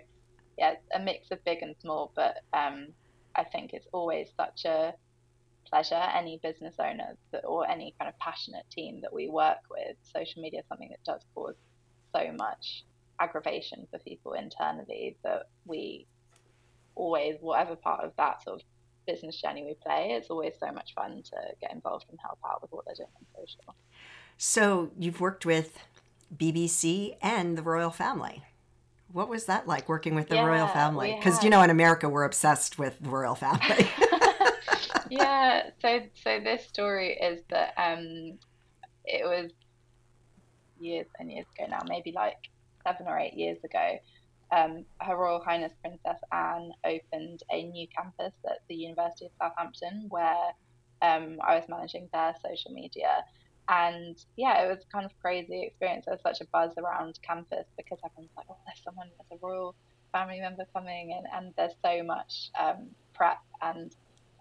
yeah, 0.59 0.73
it's 0.73 0.87
a 0.95 1.01
mix 1.01 1.31
of 1.31 1.43
big 1.45 1.63
and 1.63 1.75
small, 1.81 2.13
but 2.15 2.39
um, 2.53 2.89
I 3.37 3.45
think 3.45 3.73
it's 3.73 3.87
always 3.93 4.29
such 4.37 4.65
a 4.67 4.93
pleasure. 5.67 6.03
Any 6.15 6.39
business 6.43 6.75
owner 6.79 7.17
that, 7.33 7.45
or 7.45 7.69
any 7.69 7.95
kind 7.99 8.09
of 8.09 8.19
passionate 8.19 8.65
team 8.71 9.01
that 9.03 9.13
we 9.13 9.29
work 9.29 9.59
with, 9.71 9.97
social 10.15 10.43
media 10.43 10.61
is 10.61 10.67
something 10.69 10.91
that 10.91 11.03
does 11.05 11.23
cause 11.35 11.55
so 12.15 12.33
much 12.37 12.85
aggravation 13.21 13.87
for 13.91 13.99
people 14.01 14.33
internally 14.33 15.17
that 15.25 15.45
we 15.65 16.07
always, 16.95 17.37
whatever 17.41 17.77
part 17.77 18.05
of 18.05 18.13
that 18.17 18.43
sort 18.43 18.61
of 18.61 18.67
business 19.07 19.41
journey 19.41 19.65
we 19.65 19.75
play, 19.75 20.13
it's 20.13 20.31
always 20.31 20.55
so 20.59 20.73
much 20.73 20.95
fun 20.95 21.23
to 21.23 21.37
get 21.61 21.73
involved 21.73 22.07
and 22.11 22.19
help 22.23 22.39
out 22.47 22.63
with 22.63 22.73
what 22.73 22.85
they're 22.87 22.95
doing 22.95 23.09
on 23.17 23.27
social. 23.37 23.75
So 24.37 24.91
you've 24.99 25.21
worked 25.21 25.45
with 25.45 25.79
BBC 26.37 27.17
and 27.21 27.59
the 27.59 27.63
royal 27.63 27.91
family. 27.91 28.43
What 29.13 29.29
was 29.29 29.47
that 29.47 29.67
like 29.67 29.89
working 29.89 30.15
with 30.15 30.29
the 30.29 30.37
yeah, 30.37 30.47
royal 30.47 30.69
family? 30.69 31.15
Because 31.19 31.43
you 31.43 31.51
know, 31.51 31.63
in 31.63 31.71
America, 31.71 32.09
we're 32.09 32.25
obsessed 32.25 32.79
with 32.79 32.99
the 33.01 33.11
royal 33.11 33.35
family. 33.35 33.89
yeah. 35.11 35.71
So, 35.83 36.01
so 36.15 36.41
this 36.41 36.65
story 36.67 37.15
is 37.15 37.41
that 37.51 37.75
um, 37.77 38.39
it 39.05 39.25
was 39.25 39.51
years 40.79 41.07
and 41.19 41.31
years 41.31 41.47
ago 41.59 41.69
now, 41.69 41.81
maybe 41.89 42.13
like 42.13 42.37
seven 42.87 43.07
or 43.07 43.19
eight 43.19 43.35
years 43.35 43.59
ago. 43.65 43.99
Um, 44.53 44.85
Her 45.01 45.17
Royal 45.17 45.41
Highness 45.41 45.73
Princess 45.81 46.19
Anne 46.33 46.73
opened 46.85 47.43
a 47.51 47.63
new 47.65 47.87
campus 47.97 48.33
at 48.45 48.59
the 48.69 48.75
University 48.75 49.27
of 49.27 49.33
Southampton 49.41 50.07
where 50.09 50.53
um, 51.03 51.39
I 51.47 51.57
was 51.57 51.65
managing 51.69 52.09
their 52.13 52.35
social 52.45 52.73
media. 52.73 53.25
And 53.69 54.17
yeah, 54.37 54.65
it 54.65 54.69
was 54.69 54.85
kind 54.93 55.05
of 55.05 55.13
crazy 55.21 55.63
experience. 55.63 56.07
There 56.07 56.15
was 56.15 56.23
such 56.23 56.41
a 56.41 56.51
buzz 56.51 56.73
around 56.77 57.19
campus 57.23 57.67
because 57.77 57.99
everyone's 58.05 58.33
like, 58.37 58.47
oh, 58.51 58.57
there's 58.67 58.83
someone, 58.83 59.09
there's 59.17 59.41
a 59.41 59.47
royal 59.47 59.77
family 60.13 60.41
member 60.41 60.65
coming, 60.75 61.17
and, 61.17 61.27
and 61.33 61.55
there's 61.57 61.75
so 61.85 62.03
much 62.03 62.51
um, 62.59 62.89
prep 63.15 63.39
and 63.63 63.95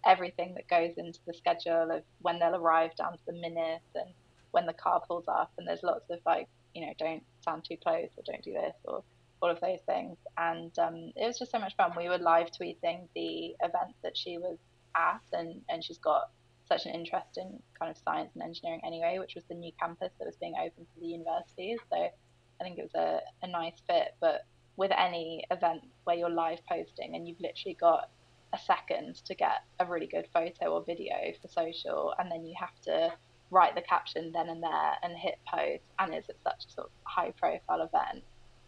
everything 0.05 0.55
that 0.55 0.67
goes 0.67 0.93
into 0.97 1.19
the 1.27 1.33
schedule 1.33 1.91
of 1.91 2.01
when 2.21 2.39
they'll 2.39 2.55
arrive 2.55 2.95
down 2.95 3.13
to 3.13 3.19
the 3.27 3.33
minute 3.33 3.81
and 3.93 4.09
when 4.51 4.65
the 4.65 4.73
car 4.73 5.01
pulls 5.07 5.27
up. 5.27 5.51
And 5.57 5.67
there's 5.67 5.83
lots 5.83 6.09
of 6.09 6.19
like, 6.25 6.47
you 6.73 6.85
know, 6.85 6.93
don't 6.97 7.23
stand 7.41 7.65
too 7.65 7.77
close 7.83 8.09
or 8.17 8.23
don't 8.25 8.43
do 8.43 8.53
this 8.53 8.75
or 8.85 9.03
all 9.41 9.49
of 9.49 9.59
those 9.61 9.79
things. 9.85 10.17
And 10.37 10.77
um, 10.79 11.11
it 11.15 11.25
was 11.25 11.39
just 11.39 11.51
so 11.51 11.59
much 11.59 11.75
fun. 11.75 11.91
We 11.95 12.09
were 12.09 12.17
live 12.17 12.47
tweeting 12.51 13.07
the 13.15 13.55
event 13.61 13.95
that 14.03 14.17
she 14.17 14.37
was 14.37 14.57
at, 14.95 15.21
and, 15.33 15.61
and 15.69 15.83
she's 15.83 15.97
got 15.97 16.29
such 16.67 16.85
an 16.85 16.93
interest 16.93 17.37
in 17.37 17.59
kind 17.77 17.89
of 17.89 17.97
science 17.97 18.31
and 18.35 18.43
engineering 18.43 18.81
anyway, 18.85 19.17
which 19.19 19.35
was 19.35 19.43
the 19.49 19.55
new 19.55 19.71
campus 19.79 20.11
that 20.19 20.25
was 20.25 20.35
being 20.37 20.53
opened 20.55 20.87
for 20.93 20.99
the 20.99 21.07
universities. 21.07 21.79
So 21.89 21.97
I 21.97 22.63
think 22.63 22.77
it 22.77 22.83
was 22.83 22.95
a, 22.95 23.21
a 23.45 23.49
nice 23.49 23.81
fit. 23.87 24.15
But 24.21 24.45
with 24.77 24.91
any 24.97 25.45
event 25.51 25.81
where 26.03 26.15
you're 26.15 26.29
live 26.29 26.59
posting 26.67 27.15
and 27.15 27.27
you've 27.27 27.41
literally 27.41 27.77
got 27.79 28.09
a 28.53 28.57
second 28.57 29.15
to 29.25 29.35
get 29.35 29.63
a 29.79 29.85
really 29.85 30.07
good 30.07 30.27
photo 30.33 30.73
or 30.73 30.83
video 30.83 31.15
for 31.41 31.47
social, 31.47 32.13
and 32.19 32.31
then 32.31 32.45
you 32.45 32.55
have 32.59 32.79
to 32.83 33.11
write 33.51 33.75
the 33.75 33.81
caption 33.81 34.31
then 34.31 34.47
and 34.47 34.61
there 34.61 34.93
and 35.01 35.17
hit 35.17 35.39
post, 35.47 35.83
and 35.97 36.13
it's 36.13 36.29
at 36.29 36.35
such 36.43 36.65
a 36.67 36.71
sort 36.71 36.87
of 36.87 36.91
high 37.03 37.31
profile 37.31 37.81
event. 37.81 38.23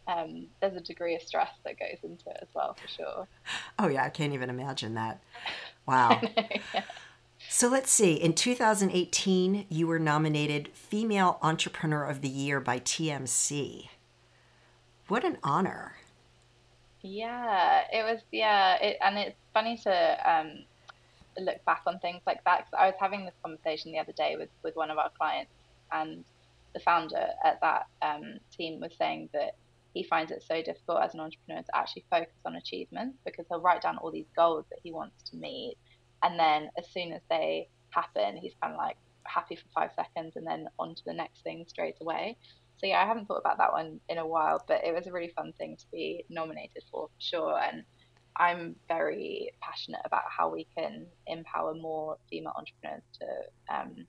Um, 0.08 0.48
there's 0.60 0.76
a 0.76 0.82
degree 0.82 1.16
of 1.16 1.22
stress 1.22 1.52
that 1.64 1.80
goes 1.80 1.98
into 2.04 2.30
it 2.30 2.38
as 2.42 2.48
well, 2.54 2.76
for 2.82 2.88
sure. 2.88 3.28
Oh 3.80 3.88
yeah, 3.88 4.04
I 4.04 4.10
can't 4.10 4.34
even 4.34 4.50
imagine 4.50 4.96
that. 4.96 5.22
Wow. 5.88 6.22
yeah. 6.22 6.84
So 7.50 7.68
let's 7.68 7.92
see. 7.92 8.14
In 8.14 8.34
2018, 8.34 9.66
you 9.68 9.88
were 9.88 9.98
nominated 9.98 10.70
Female 10.74 11.40
Entrepreneur 11.42 12.06
of 12.06 12.22
the 12.22 12.30
Year 12.30 12.60
by 12.60 12.80
TMC. 12.80 13.90
What 15.08 15.24
an 15.24 15.40
honor. 15.44 15.96
Yeah, 17.02 17.82
it 17.92 18.04
was. 18.04 18.22
Yeah, 18.32 18.76
it, 18.76 18.98
and 19.02 19.18
it's 19.18 19.36
funny 19.54 19.76
to 19.80 20.32
um, 20.32 20.64
look 21.40 21.64
back 21.66 21.82
on 21.88 22.00
things 22.00 22.22
like 22.28 22.44
that. 22.46 22.70
Cause 22.70 22.80
I 22.80 22.86
was 22.86 22.96
having 23.00 23.26
this 23.26 23.34
conversation 23.44 23.92
the 23.92 24.00
other 24.00 24.14
day 24.14 24.36
with, 24.38 24.50
with 24.64 24.76
one 24.76 24.92
of 24.92 24.98
our 24.98 25.10
clients, 25.18 25.52
and 25.92 26.24
the 26.74 26.80
founder 26.80 27.28
at 27.44 27.60
that 27.62 27.88
um, 28.02 28.40
team 28.56 28.80
was 28.80 28.92
saying 28.98 29.30
that 29.34 29.56
he 29.94 30.04
finds 30.04 30.32
it 30.32 30.44
so 30.48 30.62
difficult 30.62 31.02
as 31.02 31.14
an 31.14 31.20
entrepreneur 31.20 31.62
to 31.62 31.76
actually 31.76 32.06
focus 32.10 32.34
on 32.46 32.56
achievements 32.56 33.18
because 33.26 33.46
he'll 33.50 33.62
write 33.62 33.82
down 33.82 33.98
all 33.98 34.12
these 34.12 34.30
goals 34.36 34.66
that 34.70 34.80
he 34.84 34.92
wants 34.92 35.30
to 35.30 35.38
meet 35.38 35.76
and 36.24 36.40
then 36.40 36.70
as 36.78 36.88
soon 36.92 37.14
as 37.14 37.22
they 37.30 37.68
happen, 37.90 38.38
he's 38.38 38.54
kind 38.62 38.74
of 38.74 38.78
like 38.78 38.98
happy 39.24 39.56
for 39.56 39.68
five 39.74 39.92
seconds 39.96 40.36
and 40.36 40.46
then 40.46 40.68
on 40.80 40.96
to 40.96 41.02
the 41.06 41.14
next 41.14 41.44
thing 41.44 41.66
straight 41.68 41.96
away. 42.02 42.38
So 42.78 42.88
yeah, 42.88 43.02
I 43.02 43.06
haven't 43.06 43.28
thought 43.28 43.40
about 43.40 43.58
that 43.58 43.74
one 43.74 44.00
in 44.10 44.18
a 44.18 44.26
while, 44.26 44.64
but 44.68 44.84
it 44.84 44.94
was 44.94 45.08
a 45.08 45.12
really 45.12 45.32
fun 45.36 45.54
thing 45.58 45.78
to 45.78 45.86
be 45.92 46.26
nominated 46.30 46.84
for, 46.92 47.08
for 47.08 47.22
sure. 47.22 47.60
And 47.60 47.84
I'm 48.38 48.76
very 48.88 49.52
passionate 49.62 50.02
about 50.06 50.24
how 50.36 50.50
we 50.50 50.68
can 50.76 51.06
empower 51.28 51.76
more 51.76 52.18
female 52.30 52.54
entrepreneurs 52.58 53.04
to, 53.20 53.76
um, 53.76 54.08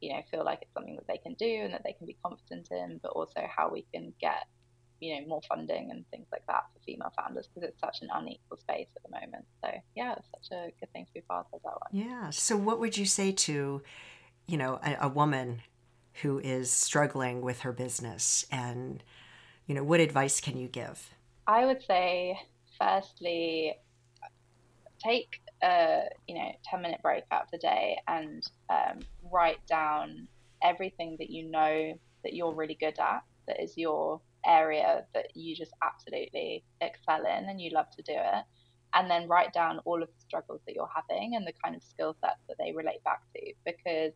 you 0.00 0.12
know, 0.12 0.20
feel 0.30 0.44
like 0.44 0.60
it's 0.62 0.72
something 0.74 0.96
that 0.96 1.08
they 1.08 1.18
can 1.18 1.34
do 1.34 1.62
and 1.64 1.72
that 1.74 1.82
they 1.84 1.94
can 1.94 2.06
be 2.06 2.16
confident 2.24 2.68
in, 2.70 3.00
but 3.02 3.10
also 3.10 3.42
how 3.56 3.70
we 3.70 3.84
can 3.92 4.12
get 4.20 4.46
you 5.02 5.20
know 5.20 5.26
more 5.26 5.40
funding 5.48 5.90
and 5.90 6.08
things 6.10 6.26
like 6.30 6.46
that 6.46 6.62
for 6.72 6.80
female 6.86 7.12
founders 7.16 7.48
because 7.48 7.68
it's 7.68 7.80
such 7.80 8.02
an 8.02 8.08
unequal 8.14 8.56
space 8.56 8.86
at 8.94 9.02
the 9.02 9.10
moment. 9.10 9.44
So 9.62 9.70
yeah 9.96 10.14
it's 10.16 10.28
such 10.30 10.56
a 10.56 10.72
good 10.78 10.92
thing 10.92 11.06
to 11.06 11.12
be 11.12 11.20
part 11.22 11.46
of 11.52 11.60
that 11.62 11.72
one. 11.72 11.90
Yeah. 11.90 12.30
So 12.30 12.56
what 12.56 12.78
would 12.78 12.96
you 12.96 13.04
say 13.04 13.32
to 13.32 13.82
you 14.46 14.56
know 14.56 14.78
a, 14.84 14.96
a 15.02 15.08
woman 15.08 15.62
who 16.22 16.38
is 16.38 16.70
struggling 16.70 17.42
with 17.42 17.60
her 17.60 17.72
business? 17.72 18.46
And 18.50 19.02
you 19.66 19.74
know 19.74 19.82
what 19.82 19.98
advice 19.98 20.40
can 20.40 20.56
you 20.56 20.68
give? 20.68 21.10
I 21.48 21.66
would 21.66 21.82
say 21.82 22.38
firstly 22.78 23.74
take 25.02 25.40
a 25.64 26.02
you 26.28 26.36
know 26.36 26.52
10 26.70 26.80
minute 26.80 27.00
break 27.02 27.24
out 27.32 27.42
of 27.42 27.50
the 27.50 27.58
day 27.58 27.98
and 28.06 28.48
um, 28.70 29.00
write 29.32 29.64
down 29.66 30.28
everything 30.62 31.16
that 31.18 31.28
you 31.28 31.50
know 31.50 31.92
that 32.22 32.34
you're 32.34 32.54
really 32.54 32.76
good 32.78 32.98
at 33.00 33.24
that 33.48 33.60
is 33.60 33.76
your 33.76 34.20
area 34.46 35.04
that 35.14 35.26
you 35.34 35.54
just 35.54 35.72
absolutely 35.82 36.64
excel 36.80 37.20
in 37.20 37.48
and 37.48 37.60
you 37.60 37.70
love 37.70 37.90
to 37.96 38.02
do 38.02 38.14
it 38.14 38.44
and 38.94 39.10
then 39.10 39.28
write 39.28 39.52
down 39.52 39.78
all 39.84 40.02
of 40.02 40.08
the 40.08 40.20
struggles 40.20 40.60
that 40.66 40.74
you're 40.74 40.88
having 40.94 41.34
and 41.34 41.46
the 41.46 41.52
kind 41.64 41.74
of 41.74 41.82
skill 41.82 42.14
sets 42.20 42.40
that 42.48 42.56
they 42.58 42.72
relate 42.72 43.02
back 43.04 43.20
to 43.34 43.52
because 43.64 44.12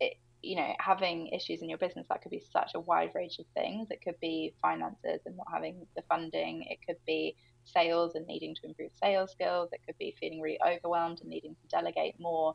it 0.00 0.14
you 0.42 0.56
know 0.56 0.72
having 0.78 1.28
issues 1.28 1.62
in 1.62 1.68
your 1.68 1.78
business 1.78 2.06
that 2.08 2.22
could 2.22 2.30
be 2.30 2.42
such 2.52 2.72
a 2.74 2.80
wide 2.80 3.10
range 3.14 3.38
of 3.38 3.46
things. 3.54 3.88
It 3.90 4.00
could 4.02 4.18
be 4.20 4.54
finances 4.60 5.20
and 5.26 5.36
not 5.36 5.46
having 5.52 5.86
the 5.96 6.02
funding. 6.08 6.64
It 6.68 6.78
could 6.86 6.98
be 7.06 7.34
sales 7.64 8.14
and 8.14 8.26
needing 8.26 8.54
to 8.56 8.66
improve 8.66 8.90
sales 9.02 9.32
skills. 9.32 9.70
It 9.72 9.80
could 9.86 9.98
be 9.98 10.14
feeling 10.20 10.40
really 10.40 10.60
overwhelmed 10.66 11.20
and 11.20 11.30
needing 11.30 11.54
to 11.54 11.68
delegate 11.68 12.20
more 12.20 12.54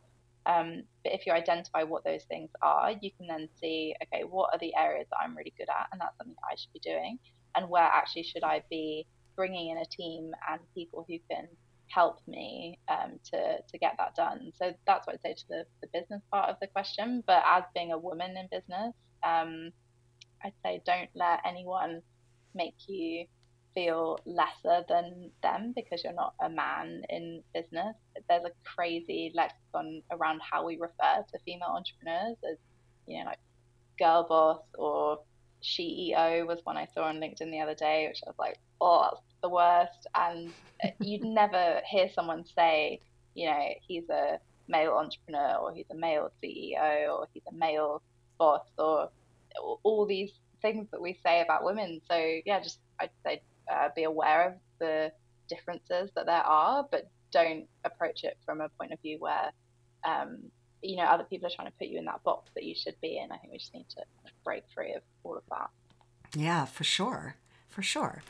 um, 0.50 0.84
but 1.04 1.14
if 1.14 1.28
you 1.28 1.34
identify 1.34 1.84
what 1.84 2.04
those 2.04 2.24
things 2.24 2.50
are, 2.64 2.92
you 3.02 3.12
can 3.18 3.28
then 3.28 3.48
see, 3.62 3.94
okay, 4.04 4.24
what 4.24 4.50
are 4.52 4.60
the 4.60 4.74
areas 4.76 5.08
that 5.12 5.20
I'm 5.24 5.38
really 5.38 5.54
good 5.58 5.70
at, 5.70 5.88
and 5.92 6.02
that's 6.02 6.18
something 6.18 6.36
I 6.44 6.56
should 6.56 6.74
be 6.74 6.80
doing, 6.80 7.20
and 7.56 7.70
where 7.70 7.84
actually 7.84 8.24
should 8.24 8.44
I 8.44 8.64
be 8.70 9.06
bringing 9.36 9.70
in 9.70 9.78
a 9.78 9.86
team 9.86 10.32
and 10.50 10.60
people 10.74 11.06
who 11.08 11.18
can 11.30 11.48
help 11.88 12.20
me 12.28 12.80
um, 12.88 13.20
to 13.32 13.58
to 13.72 13.78
get 13.78 13.94
that 14.00 14.16
done. 14.16 14.52
So 14.58 14.74
that's 14.88 15.06
what 15.06 15.16
I'd 15.16 15.22
say 15.22 15.34
to 15.34 15.48
the, 15.50 15.66
the 15.82 15.88
business 15.94 16.22
part 16.32 16.50
of 16.50 16.56
the 16.62 16.68
question. 16.68 17.24
But 17.26 17.44
as 17.48 17.64
being 17.76 17.92
a 17.92 17.98
woman 17.98 18.36
in 18.36 18.48
business, 18.52 18.94
um, 19.24 19.72
I'd 20.44 20.54
say 20.64 20.82
don't 20.86 21.10
let 21.14 21.42
anyone 21.46 22.02
make 22.56 22.76
you 22.88 23.26
feel 23.74 24.20
lesser 24.26 24.84
than 24.88 25.32
them 25.42 25.74
because 25.76 26.04
you're 26.04 26.14
not 26.14 26.34
a 26.42 26.50
man 26.50 27.04
in 27.10 27.44
business. 27.54 27.96
There's 28.28 28.46
a 28.46 28.52
crazy 28.76 29.32
lexicon 29.36 30.02
around 30.12 30.42
how 30.50 30.66
we 30.66 30.78
refer 30.78 31.24
to 31.32 31.40
female 31.46 31.70
entrepreneurs 31.70 32.38
as, 32.50 32.58
you 33.08 33.20
know, 33.20 33.26
like 33.26 33.40
girl 33.98 34.26
boss 34.28 34.62
or 34.76 35.20
CEO 35.64 36.48
was 36.48 36.60
one 36.64 36.78
I 36.78 36.88
saw 36.94 37.04
on 37.04 37.18
LinkedIn 37.18 37.52
the 37.52 37.60
other 37.60 37.76
day, 37.76 38.08
which 38.08 38.22
I 38.26 38.30
was 38.30 38.40
like, 38.40 38.58
oh, 38.82 39.10
that's 39.12 39.22
the 39.42 39.50
worst. 39.50 40.08
And 40.16 40.54
you'd 41.00 41.24
never 41.24 41.82
hear 41.86 42.10
someone 42.14 42.46
say, 42.56 43.02
you 43.36 43.50
know, 43.50 43.68
he's 43.88 44.10
a 44.10 44.40
male 44.68 44.94
entrepreneur 44.94 45.56
or 45.56 45.74
he's 45.74 45.90
a 45.92 45.96
male 45.96 46.32
CEO 46.44 47.10
or 47.10 47.28
he's 47.34 47.44
a 47.48 47.54
male 47.54 48.02
boss 48.38 48.66
or 48.78 49.10
all 49.84 50.06
these 50.06 50.32
things 50.62 50.88
that 50.92 51.02
we 51.02 51.18
say 51.24 51.42
about 51.42 51.64
women. 51.64 52.02
So 52.10 52.40
yeah, 52.46 52.60
just 52.60 52.80
I'd 53.00 53.10
say 53.26 53.42
uh, 53.70 53.90
be 53.96 54.04
aware 54.04 54.48
of 54.48 54.54
the 54.80 55.12
differences 55.48 56.12
that 56.16 56.26
there 56.26 56.36
are, 56.36 56.88
but 56.90 57.10
don't 57.32 57.68
approach 57.86 58.24
it 58.24 58.38
from 58.46 58.62
a 58.62 58.70
point 58.70 58.92
of 58.92 59.00
view 59.02 59.18
where 59.20 59.52
um, 60.04 60.40
you 60.82 60.96
know 60.96 61.04
other 61.04 61.24
people 61.24 61.48
are 61.48 61.52
trying 61.52 61.68
to 61.68 61.74
put 61.78 61.88
you 61.88 62.00
in 62.00 62.06
that 62.06 62.24
box 62.24 62.50
that 62.56 62.64
you 62.64 62.76
should 62.76 63.00
be 63.02 63.18
in. 63.18 63.32
I 63.32 63.38
think 63.38 63.52
we 63.52 63.60
just 63.60 63.74
need 63.74 63.90
to 63.90 64.04
break 64.44 64.64
free 64.74 64.94
of 64.94 65.02
all 65.24 65.38
of 65.38 65.44
that. 65.50 65.70
Yeah, 66.36 66.66
for 66.66 66.84
sure. 66.84 67.36
For 67.70 67.84
sure. 67.84 68.24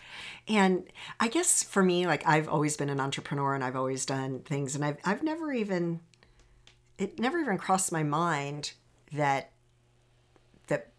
And 0.47 0.83
I 1.19 1.27
guess 1.27 1.63
for 1.63 1.81
me, 1.81 2.05
like 2.05 2.27
I've 2.27 2.49
always 2.49 2.75
been 2.75 2.89
an 2.89 2.99
entrepreneur 2.99 3.55
and 3.55 3.63
I've 3.63 3.75
always 3.75 4.05
done 4.05 4.39
things 4.41 4.75
and 4.75 4.83
I've 4.83 4.97
I've 5.05 5.23
never 5.23 5.53
even 5.53 6.01
it 6.97 7.19
never 7.19 7.39
even 7.39 7.57
crossed 7.57 7.91
my 7.91 8.03
mind 8.03 8.73
that 9.13 9.51
that 10.67 10.89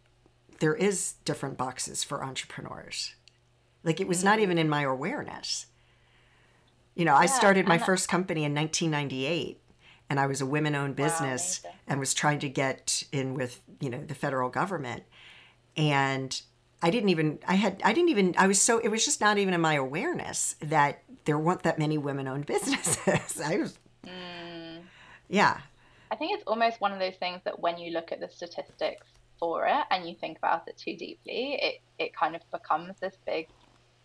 there 0.58 0.74
is 0.74 1.14
different 1.24 1.58
boxes 1.58 2.02
for 2.02 2.24
entrepreneurs 2.24 3.14
like 3.84 4.00
it 4.00 4.08
was 4.08 4.22
not 4.22 4.38
even 4.38 4.58
in 4.58 4.68
my 4.68 4.82
awareness. 4.82 5.66
You 6.94 7.04
know, 7.04 7.12
yeah, 7.12 7.18
I 7.18 7.26
started 7.26 7.66
my 7.66 7.78
first 7.78 8.08
company 8.08 8.44
in 8.44 8.54
1998 8.54 9.60
and 10.10 10.18
I 10.18 10.26
was 10.26 10.40
a 10.40 10.46
women 10.46 10.74
owned 10.74 10.96
business 10.96 11.60
wow, 11.64 11.70
and 11.86 12.00
was 12.00 12.12
trying 12.12 12.40
to 12.40 12.48
get 12.48 13.04
in 13.12 13.34
with, 13.34 13.62
you 13.78 13.88
know, 13.88 14.04
the 14.04 14.14
federal 14.14 14.50
government. 14.50 15.04
And 15.76 16.38
I 16.82 16.90
didn't 16.90 17.10
even, 17.10 17.38
I 17.46 17.54
had, 17.54 17.80
I 17.84 17.92
didn't 17.92 18.10
even, 18.10 18.34
I 18.36 18.48
was 18.48 18.60
so, 18.60 18.78
it 18.80 18.88
was 18.88 19.04
just 19.04 19.20
not 19.20 19.38
even 19.38 19.54
in 19.54 19.60
my 19.60 19.74
awareness 19.74 20.56
that 20.60 21.02
there 21.24 21.38
weren't 21.38 21.62
that 21.62 21.78
many 21.78 21.96
women 21.96 22.26
owned 22.26 22.46
businesses. 22.54 23.40
I 23.40 23.58
was, 23.58 23.78
mm. 24.04 24.80
Yeah. 25.28 25.58
I 26.10 26.16
think 26.16 26.32
it's 26.34 26.44
almost 26.48 26.80
one 26.80 26.92
of 26.92 26.98
those 26.98 27.14
things 27.14 27.40
that 27.44 27.60
when 27.60 27.78
you 27.78 27.92
look 27.92 28.10
at 28.10 28.18
the 28.18 28.28
statistics 28.28 29.06
for 29.38 29.66
it 29.66 29.84
and 29.92 30.08
you 30.08 30.16
think 30.16 30.38
about 30.38 30.66
it 30.66 30.76
too 30.76 30.96
deeply, 30.96 31.58
it, 31.62 31.80
it 32.00 32.16
kind 32.16 32.34
of 32.34 32.42
becomes 32.50 32.98
this 33.00 33.16
big, 33.24 33.46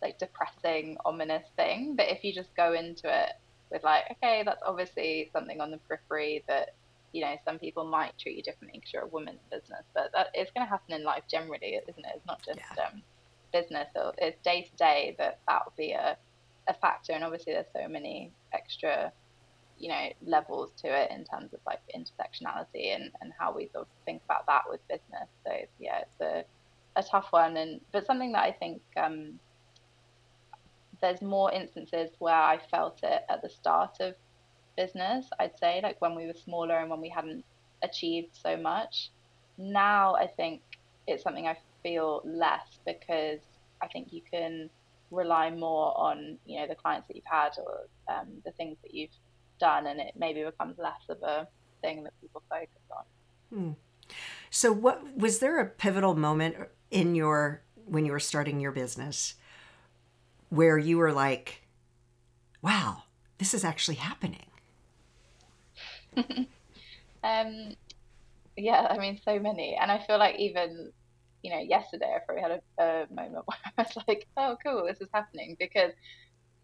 like 0.05 0.19
depressing, 0.19 0.97
ominous 1.05 1.45
thing. 1.55 1.95
But 1.95 2.09
if 2.09 2.23
you 2.23 2.33
just 2.33 2.55
go 2.55 2.73
into 2.73 3.07
it 3.07 3.31
with 3.71 3.83
like, 3.83 4.03
okay, 4.11 4.43
that's 4.45 4.61
obviously 4.65 5.29
something 5.33 5.59
on 5.59 5.71
the 5.71 5.77
periphery 5.77 6.43
that, 6.47 6.75
you 7.11 7.21
know, 7.21 7.35
some 7.43 7.57
people 7.57 7.85
might 7.85 8.17
treat 8.19 8.37
you 8.37 8.43
differently 8.43 8.79
because 8.79 8.93
you're 8.93 9.03
a 9.03 9.07
woman's 9.07 9.39
business, 9.51 9.83
but 9.93 10.11
that 10.13 10.27
it's 10.33 10.51
going 10.51 10.65
to 10.65 10.69
happen 10.69 10.93
in 10.93 11.03
life 11.03 11.23
generally, 11.29 11.79
isn't 11.89 12.05
it? 12.05 12.11
It's 12.15 12.25
not 12.27 12.41
just 12.45 12.59
yeah. 12.59 12.83
um, 12.85 13.01
business. 13.51 13.87
So 13.95 14.13
it's 14.17 14.37
day 14.43 14.69
to 14.69 14.75
day 14.77 15.15
that 15.17 15.39
that 15.47 15.65
will 15.65 15.73
be 15.77 15.93
a, 15.93 16.17
a 16.67 16.73
factor. 16.75 17.13
And 17.13 17.23
obviously 17.23 17.53
there's 17.53 17.71
so 17.73 17.87
many 17.87 18.31
extra 18.53 19.11
you 19.77 19.89
know 19.89 20.07
levels 20.25 20.71
to 20.81 20.87
it 20.87 21.11
in 21.11 21.25
terms 21.25 21.53
of 21.53 21.59
like 21.65 21.81
intersectionality 21.93 22.95
and, 22.95 23.11
and 23.19 23.33
how 23.37 23.53
we 23.53 23.67
sort 23.73 23.81
of 23.83 23.87
think 24.05 24.21
about 24.23 24.45
that 24.45 24.61
with 24.69 24.79
business 24.87 25.27
so 25.45 25.51
yeah 25.79 25.99
it's 25.99 26.21
a, 26.21 26.45
a 26.97 27.03
tough 27.03 27.27
one 27.31 27.57
and 27.57 27.81
but 27.91 28.05
something 28.05 28.31
that 28.31 28.43
i 28.43 28.53
think 28.53 28.81
um, 28.95 29.37
there's 31.01 31.21
more 31.21 31.51
instances 31.51 32.11
where 32.19 32.33
i 32.33 32.59
felt 32.71 32.99
it 33.03 33.23
at 33.29 33.41
the 33.41 33.49
start 33.49 33.97
of 33.99 34.13
business 34.77 35.27
i'd 35.39 35.57
say 35.57 35.79
like 35.83 35.99
when 36.01 36.15
we 36.15 36.25
were 36.25 36.33
smaller 36.33 36.77
and 36.79 36.89
when 36.89 37.01
we 37.01 37.09
hadn't 37.09 37.43
achieved 37.83 38.29
so 38.33 38.57
much 38.57 39.11
now 39.57 40.15
i 40.15 40.27
think 40.27 40.61
it's 41.07 41.23
something 41.23 41.47
i 41.47 41.57
feel 41.83 42.21
less 42.25 42.79
because 42.85 43.39
i 43.81 43.87
think 43.87 44.11
you 44.11 44.21
can 44.29 44.69
rely 45.11 45.49
more 45.49 45.97
on 45.97 46.37
you 46.45 46.59
know 46.59 46.67
the 46.67 46.75
clients 46.75 47.07
that 47.07 47.15
you've 47.15 47.25
had 47.25 47.51
or 47.57 47.87
um, 48.13 48.27
the 48.43 48.51
things 48.51 48.77
that 48.83 48.93
you've 48.93 49.11
done 49.59 49.87
and 49.87 49.99
it 49.99 50.13
maybe 50.17 50.43
becomes 50.43 50.77
less 50.77 51.01
of 51.09 51.21
a 51.23 51.47
thing 51.81 52.03
that 52.03 52.13
people 52.21 52.41
focus 52.49 52.67
on. 52.91 53.03
Hmm. 53.57 53.71
So 54.49 54.71
what 54.71 55.15
was 55.15 55.39
there 55.39 55.59
a 55.59 55.65
pivotal 55.65 56.15
moment 56.15 56.55
in 56.91 57.15
your 57.15 57.61
when 57.85 58.05
you 58.05 58.11
were 58.11 58.19
starting 58.19 58.59
your 58.59 58.71
business 58.71 59.35
where 60.55 60.77
you 60.77 60.97
were 60.97 61.11
like, 61.11 61.61
wow, 62.61 63.03
this 63.37 63.53
is 63.53 63.63
actually 63.63 63.95
happening? 63.95 64.45
um 67.23 67.75
yeah, 68.57 68.87
I 68.89 68.97
mean 68.97 69.19
so 69.23 69.39
many. 69.39 69.77
And 69.79 69.91
I 69.91 69.99
feel 70.05 70.17
like 70.17 70.37
even 70.39 70.91
you 71.43 71.51
know, 71.51 71.59
yesterday 71.59 72.11
I 72.15 72.19
probably 72.25 72.41
had 72.41 72.59
a, 72.79 72.83
a 72.83 73.13
moment 73.13 73.43
where 73.45 73.57
I 73.77 73.83
was 73.83 74.03
like, 74.07 74.27
oh, 74.35 74.57
cool, 74.65 74.85
this 74.87 74.99
is 74.99 75.09
happening. 75.13 75.55
Because 75.59 75.91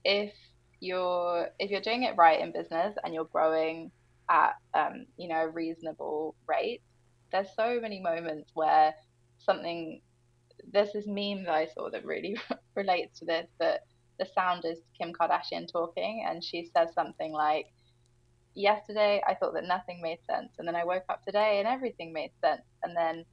if 0.04 0.34
you're 0.80 1.50
if 1.60 1.70
you're 1.70 1.82
doing 1.82 2.04
it 2.04 2.16
right 2.18 2.40
in 2.40 2.52
business 2.52 2.96
and 3.04 3.14
you're 3.14 3.26
growing 3.26 3.92
at 4.30 4.56
um, 4.74 5.06
you 5.18 5.28
know 5.28 5.42
a 5.42 5.50
reasonable 5.50 6.34
rate, 6.48 6.82
there's 7.32 7.50
so 7.56 7.80
many 7.80 8.00
moments 8.00 8.50
where 8.56 8.96
something 9.38 10.02
there's 10.74 10.94
this 10.94 11.08
meme 11.08 11.44
that 11.46 11.56
I 11.56 11.68
saw 11.74 11.90
that 11.90 12.06
really 12.06 12.38
relates 12.76 13.20
to 13.20 13.26
this 13.26 13.48
that 13.60 13.82
the 14.20 14.26
sound 14.36 14.66
is 14.66 14.80
Kim 14.98 15.14
Kardashian 15.14 15.72
talking 15.72 16.26
and 16.28 16.44
she 16.44 16.70
says 16.76 16.90
something 16.94 17.32
like 17.32 17.68
yesterday 18.54 19.22
I 19.28 19.34
thought 19.36 19.54
that 19.54 19.66
nothing 19.66 20.02
made 20.02 20.20
sense 20.30 20.52
and 20.60 20.68
then 20.68 20.76
I 20.76 20.84
woke 20.84 21.06
up 21.10 21.24
today 21.26 21.60
and 21.60 21.68
everything 21.68 22.14
made 22.14 22.32
sense 22.44 22.62
and 22.84 22.96
then 22.96 23.26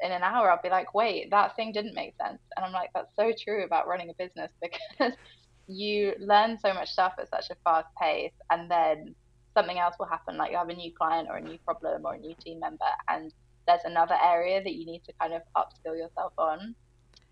in 0.00 0.12
an 0.12 0.22
hour 0.22 0.50
I'll 0.50 0.60
be 0.62 0.68
like 0.68 0.94
wait 0.94 1.30
that 1.30 1.56
thing 1.56 1.72
didn't 1.72 1.94
make 1.94 2.14
sense. 2.16 2.40
And 2.56 2.64
I'm 2.64 2.72
like 2.72 2.90
that's 2.94 3.14
so 3.16 3.32
true 3.42 3.64
about 3.64 3.88
running 3.88 4.10
a 4.10 4.14
business 4.14 4.50
because 4.62 5.12
you 5.66 6.12
learn 6.20 6.58
so 6.58 6.72
much 6.72 6.90
stuff 6.90 7.14
at 7.18 7.28
such 7.28 7.50
a 7.50 7.56
fast 7.64 7.88
pace 8.00 8.32
and 8.50 8.70
then 8.70 9.14
something 9.54 9.78
else 9.78 9.96
will 9.98 10.06
happen 10.06 10.36
like 10.36 10.52
you 10.52 10.58
have 10.58 10.68
a 10.68 10.74
new 10.74 10.92
client 10.96 11.28
or 11.30 11.36
a 11.36 11.40
new 11.40 11.58
problem 11.64 12.02
or 12.04 12.14
a 12.14 12.18
new 12.18 12.34
team 12.44 12.60
member 12.60 12.84
and 13.08 13.32
there's 13.66 13.80
another 13.84 14.16
area 14.22 14.62
that 14.62 14.74
you 14.74 14.86
need 14.86 15.02
to 15.04 15.12
kind 15.20 15.32
of 15.32 15.42
upskill 15.56 15.96
yourself 15.96 16.32
on 16.38 16.74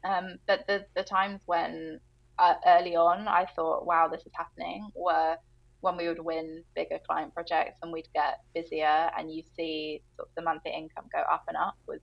um, 0.05 0.37
but 0.47 0.67
the, 0.67 0.85
the 0.95 1.03
times 1.03 1.41
when 1.47 2.01
uh, 2.39 2.55
early 2.67 2.97
on 2.97 3.29
i 3.29 3.47
thought 3.57 3.87
wow 3.87 4.09
this 4.09 4.23
is 4.23 4.33
happening 4.35 4.89
were 4.95 5.37
when 5.81 5.97
we 5.99 6.09
would 6.09 6.25
win 6.25 6.65
bigger 6.75 6.99
client 7.07 7.33
projects 7.35 7.79
and 7.83 7.93
we'd 7.93 8.09
get 8.15 8.41
busier 8.55 9.11
and 9.19 9.31
you 9.31 9.43
see 9.55 10.03
sort 10.17 10.29
of 10.29 10.35
the 10.35 10.43
monthly 10.43 10.73
income 10.73 11.05
go 11.13 11.21
up 11.31 11.45
and 11.47 11.57
up 11.57 11.77
was 11.87 12.01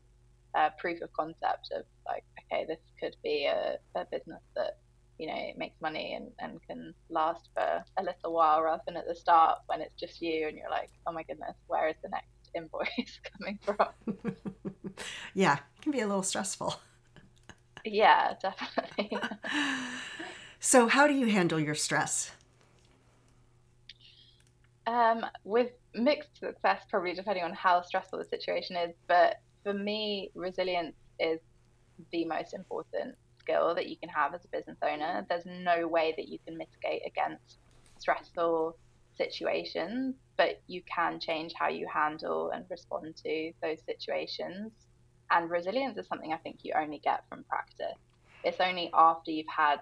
a 0.55 0.69
proof 0.79 1.01
of 1.01 1.11
concept 1.13 1.69
of 1.75 1.83
like 2.05 2.23
okay 2.39 2.65
this 2.67 2.79
could 2.99 3.15
be 3.23 3.45
a, 3.45 3.77
a 3.95 4.05
business 4.11 4.41
that 4.55 4.77
you 5.17 5.27
know 5.27 5.51
makes 5.57 5.79
money 5.81 6.13
and, 6.13 6.27
and 6.39 6.59
can 6.67 6.93
last 7.09 7.49
for 7.53 7.83
a 7.97 8.03
little 8.03 8.33
while 8.33 8.61
rather 8.61 8.81
than 8.85 8.97
at 8.97 9.07
the 9.07 9.15
start 9.15 9.59
when 9.67 9.81
it's 9.81 9.99
just 9.99 10.21
you 10.21 10.47
and 10.47 10.57
you're 10.57 10.69
like 10.69 10.89
oh 11.07 11.11
my 11.11 11.23
goodness 11.23 11.55
where 11.67 11.87
is 11.87 11.95
the 12.03 12.09
next 12.09 12.27
invoice 12.55 13.19
coming 13.39 13.59
from? 13.61 14.35
Yeah 15.33 15.55
it 15.55 15.81
can 15.81 15.93
be 15.93 16.01
a 16.01 16.07
little 16.07 16.21
stressful 16.21 16.75
yeah 17.86 18.34
definitely 18.41 19.17
so 20.60 20.88
how 20.88 21.08
do 21.08 21.13
you 21.13 21.28
handle 21.28 21.60
your 21.60 21.76
stress 21.76 22.32
um, 24.88 25.26
with 25.44 25.72
mixed 25.94 26.39
success 26.39 26.82
probably 26.89 27.13
depending 27.13 27.44
on 27.44 27.54
how 27.54 27.82
stressful 27.82 28.20
the 28.20 28.26
situation 28.26 28.76
is 28.76 28.91
but 29.08 29.41
for 29.63 29.74
me 29.74 30.32
resilience 30.36 30.96
is 31.20 31.39
the 32.12 32.26
most 32.26 32.54
important 32.54 33.15
skill 33.41 33.76
that 33.76 33.89
you 33.89 33.98
can 33.98 34.10
have 34.10 34.34
as 34.34 34.46
a 34.46 34.48
business 34.48 34.78
owner. 34.82 35.26
There's 35.28 35.46
no 35.46 35.88
way 35.88 36.13
that 36.17 36.28
you 36.28 36.39
can 36.46 36.58
mitigate 36.58 37.02
against 37.06 37.60
stressful 37.98 38.78
situations, 39.17 40.15
but 40.38 40.62
you 40.67 40.82
can 40.84 41.20
change 41.20 41.54
how 41.58 41.70
you 41.70 41.88
handle 41.94 42.52
and 42.52 42.65
respond 42.70 43.15
to 43.26 43.52
those 43.62 43.80
situations. 43.86 44.72
And 45.32 45.50
resilience 45.50 45.98
is 45.98 46.08
something 46.08 46.34
I 46.34 46.38
think 46.38 46.60
you 46.63 46.74
only 46.78 47.00
get 47.04 47.22
from 47.30 47.46
practice. 47.50 47.98
It's 48.44 48.60
only 48.60 48.91
after 48.94 49.32
you've 49.32 49.46
had 49.56 49.80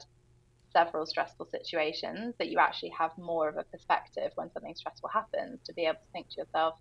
several 0.71 1.05
stressful 1.05 1.47
situations 1.47 2.35
that 2.37 2.49
you 2.49 2.59
actually 2.59 2.91
have 2.97 3.11
more 3.17 3.49
of 3.49 3.57
a 3.57 3.63
perspective 3.63 4.31
when 4.35 4.51
something 4.51 4.75
stressful 4.75 5.09
happens 5.11 5.59
to 5.65 5.73
be 5.73 5.85
able 5.85 5.95
to 5.95 6.11
think 6.13 6.27
to 6.29 6.41
yourself, 6.41 6.75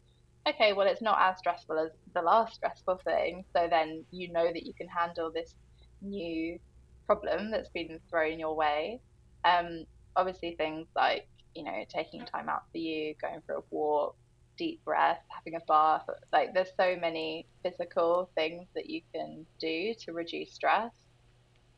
okay, 0.49 0.73
well, 0.73 0.87
it's 0.87 1.03
not 1.03 1.19
as 1.21 1.39
stressful 1.39 1.79
as 1.79 1.91
the 2.15 2.23
last 2.23 2.55
stressful 2.55 3.01
thing. 3.05 3.45
So 3.57 3.67
then 3.71 4.05
you 4.11 4.33
know 4.33 4.47
that 4.47 4.67
you 4.67 4.73
can 4.77 4.89
handle 4.89 5.31
this 5.35 5.55
new 6.03 6.59
problem 7.07 7.51
that's 7.51 7.71
been 7.75 7.99
thrown 8.11 8.39
your 8.39 8.55
way. 8.57 9.01
Um, 9.45 9.85
obviously, 10.17 10.55
things 10.59 10.89
like 10.97 11.25
you 11.55 11.65
know 11.65 11.85
taking 11.95 12.25
time 12.27 12.49
out 12.49 12.63
for 12.73 12.79
you, 12.79 13.15
going 13.23 13.41
for 13.47 13.57
a 13.57 13.61
walk, 13.71 14.15
deep 14.59 14.85
breath, 14.85 15.21
having 15.29 15.55
a 15.55 15.65
bath. 15.67 16.05
Like 16.33 16.53
there's 16.53 16.73
so 16.77 16.97
many 17.01 17.47
physical 17.63 18.31
things 18.35 18.67
that 18.75 18.91
you 18.91 19.01
can 19.15 19.47
do 19.59 19.95
to 20.01 20.13
reduce 20.13 20.53
stress. 20.53 20.93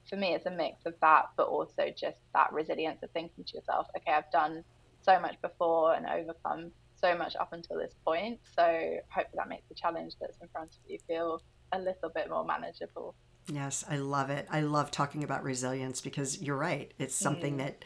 For 0.09 0.17
me, 0.17 0.35
it's 0.35 0.47
a 0.47 0.51
mix 0.51 0.87
of 0.87 0.95
that, 1.01 1.27
but 1.37 1.47
also 1.47 1.93
just 1.97 2.19
that 2.35 2.53
resilience 2.53 3.03
of 3.03 3.11
thinking 3.11 3.45
to 3.45 3.55
yourself, 3.55 3.87
okay, 3.97 4.13
I've 4.13 4.31
done 4.33 4.65
so 5.03 5.21
much 5.21 5.41
before 5.41 5.95
and 5.95 6.07
overcome 6.07 6.73
so 7.01 7.17
much 7.17 7.37
up 7.37 7.53
until 7.53 7.79
this 7.79 7.95
point. 8.05 8.41
So 8.57 8.99
hopefully 9.09 9.37
that 9.37 9.49
makes 9.49 9.69
the 9.69 9.75
challenge 9.75 10.15
that's 10.21 10.39
in 10.41 10.49
front 10.49 10.71
of 10.71 10.91
you 10.91 10.99
feel 11.07 11.43
a 11.73 11.79
little 11.79 12.11
bit 12.15 12.29
more 12.29 12.45
manageable. 12.45 13.15
Yes, 13.51 13.85
I 13.89 13.97
love 13.97 14.31
it. 14.31 14.47
I 14.51 14.61
love 14.61 14.91
talking 14.91 15.25
about 15.25 15.43
resilience 15.43 16.01
because 16.01 16.41
you're 16.43 16.57
right. 16.57 16.93
It's 16.99 17.15
something 17.15 17.55
mm. 17.55 17.59
that 17.59 17.85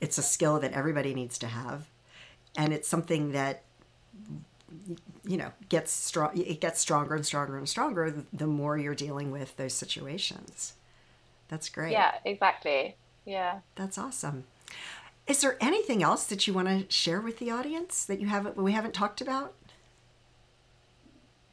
it's 0.00 0.18
a 0.18 0.22
skill 0.22 0.58
that 0.60 0.72
everybody 0.72 1.14
needs 1.14 1.38
to 1.38 1.46
have. 1.46 1.88
And 2.56 2.72
it's 2.72 2.88
something 2.88 3.32
that 3.32 3.62
you 5.24 5.36
know, 5.36 5.52
gets 5.68 5.92
strong 5.92 6.36
it 6.36 6.60
gets 6.60 6.80
stronger 6.80 7.14
and 7.14 7.24
stronger 7.24 7.56
and 7.56 7.68
stronger 7.68 8.24
the 8.32 8.46
more 8.46 8.76
you're 8.76 8.94
dealing 8.94 9.30
with 9.30 9.56
those 9.56 9.74
situations. 9.74 10.74
That's 11.48 11.68
great. 11.68 11.92
Yeah, 11.92 12.14
exactly. 12.24 12.96
Yeah. 13.24 13.60
That's 13.76 13.98
awesome. 13.98 14.44
Is 15.26 15.40
there 15.40 15.56
anything 15.60 16.02
else 16.02 16.24
that 16.26 16.46
you 16.46 16.54
want 16.54 16.68
to 16.68 16.92
share 16.92 17.20
with 17.20 17.38
the 17.38 17.50
audience 17.50 18.04
that 18.04 18.20
you 18.20 18.28
haven't 18.28 18.56
we 18.56 18.72
haven't 18.72 18.94
talked 18.94 19.20
about? 19.20 19.54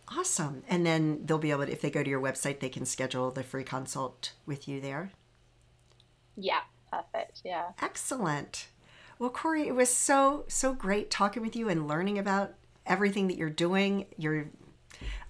Awesome. 0.08 0.62
And 0.68 0.84
then 0.84 1.24
they'll 1.24 1.38
be 1.38 1.50
able 1.50 1.66
to, 1.66 1.72
if 1.72 1.80
they 1.80 1.90
go 1.90 2.02
to 2.02 2.10
your 2.10 2.20
website, 2.20 2.60
they 2.60 2.68
can 2.68 2.84
schedule 2.84 3.30
the 3.30 3.42
free 3.42 3.64
consult 3.64 4.32
with 4.46 4.68
you 4.68 4.80
there. 4.80 5.12
Yeah, 6.36 6.60
perfect. 6.90 7.40
Yeah. 7.44 7.70
Excellent. 7.80 8.68
Well, 9.18 9.30
Corrie, 9.30 9.68
it 9.68 9.74
was 9.76 9.90
so, 9.90 10.44
so 10.48 10.72
great 10.74 11.08
talking 11.08 11.40
with 11.40 11.54
you 11.54 11.68
and 11.68 11.86
learning 11.86 12.18
about 12.18 12.54
everything 12.84 13.28
that 13.28 13.36
you're 13.36 13.48
doing. 13.48 14.06
You're 14.18 14.50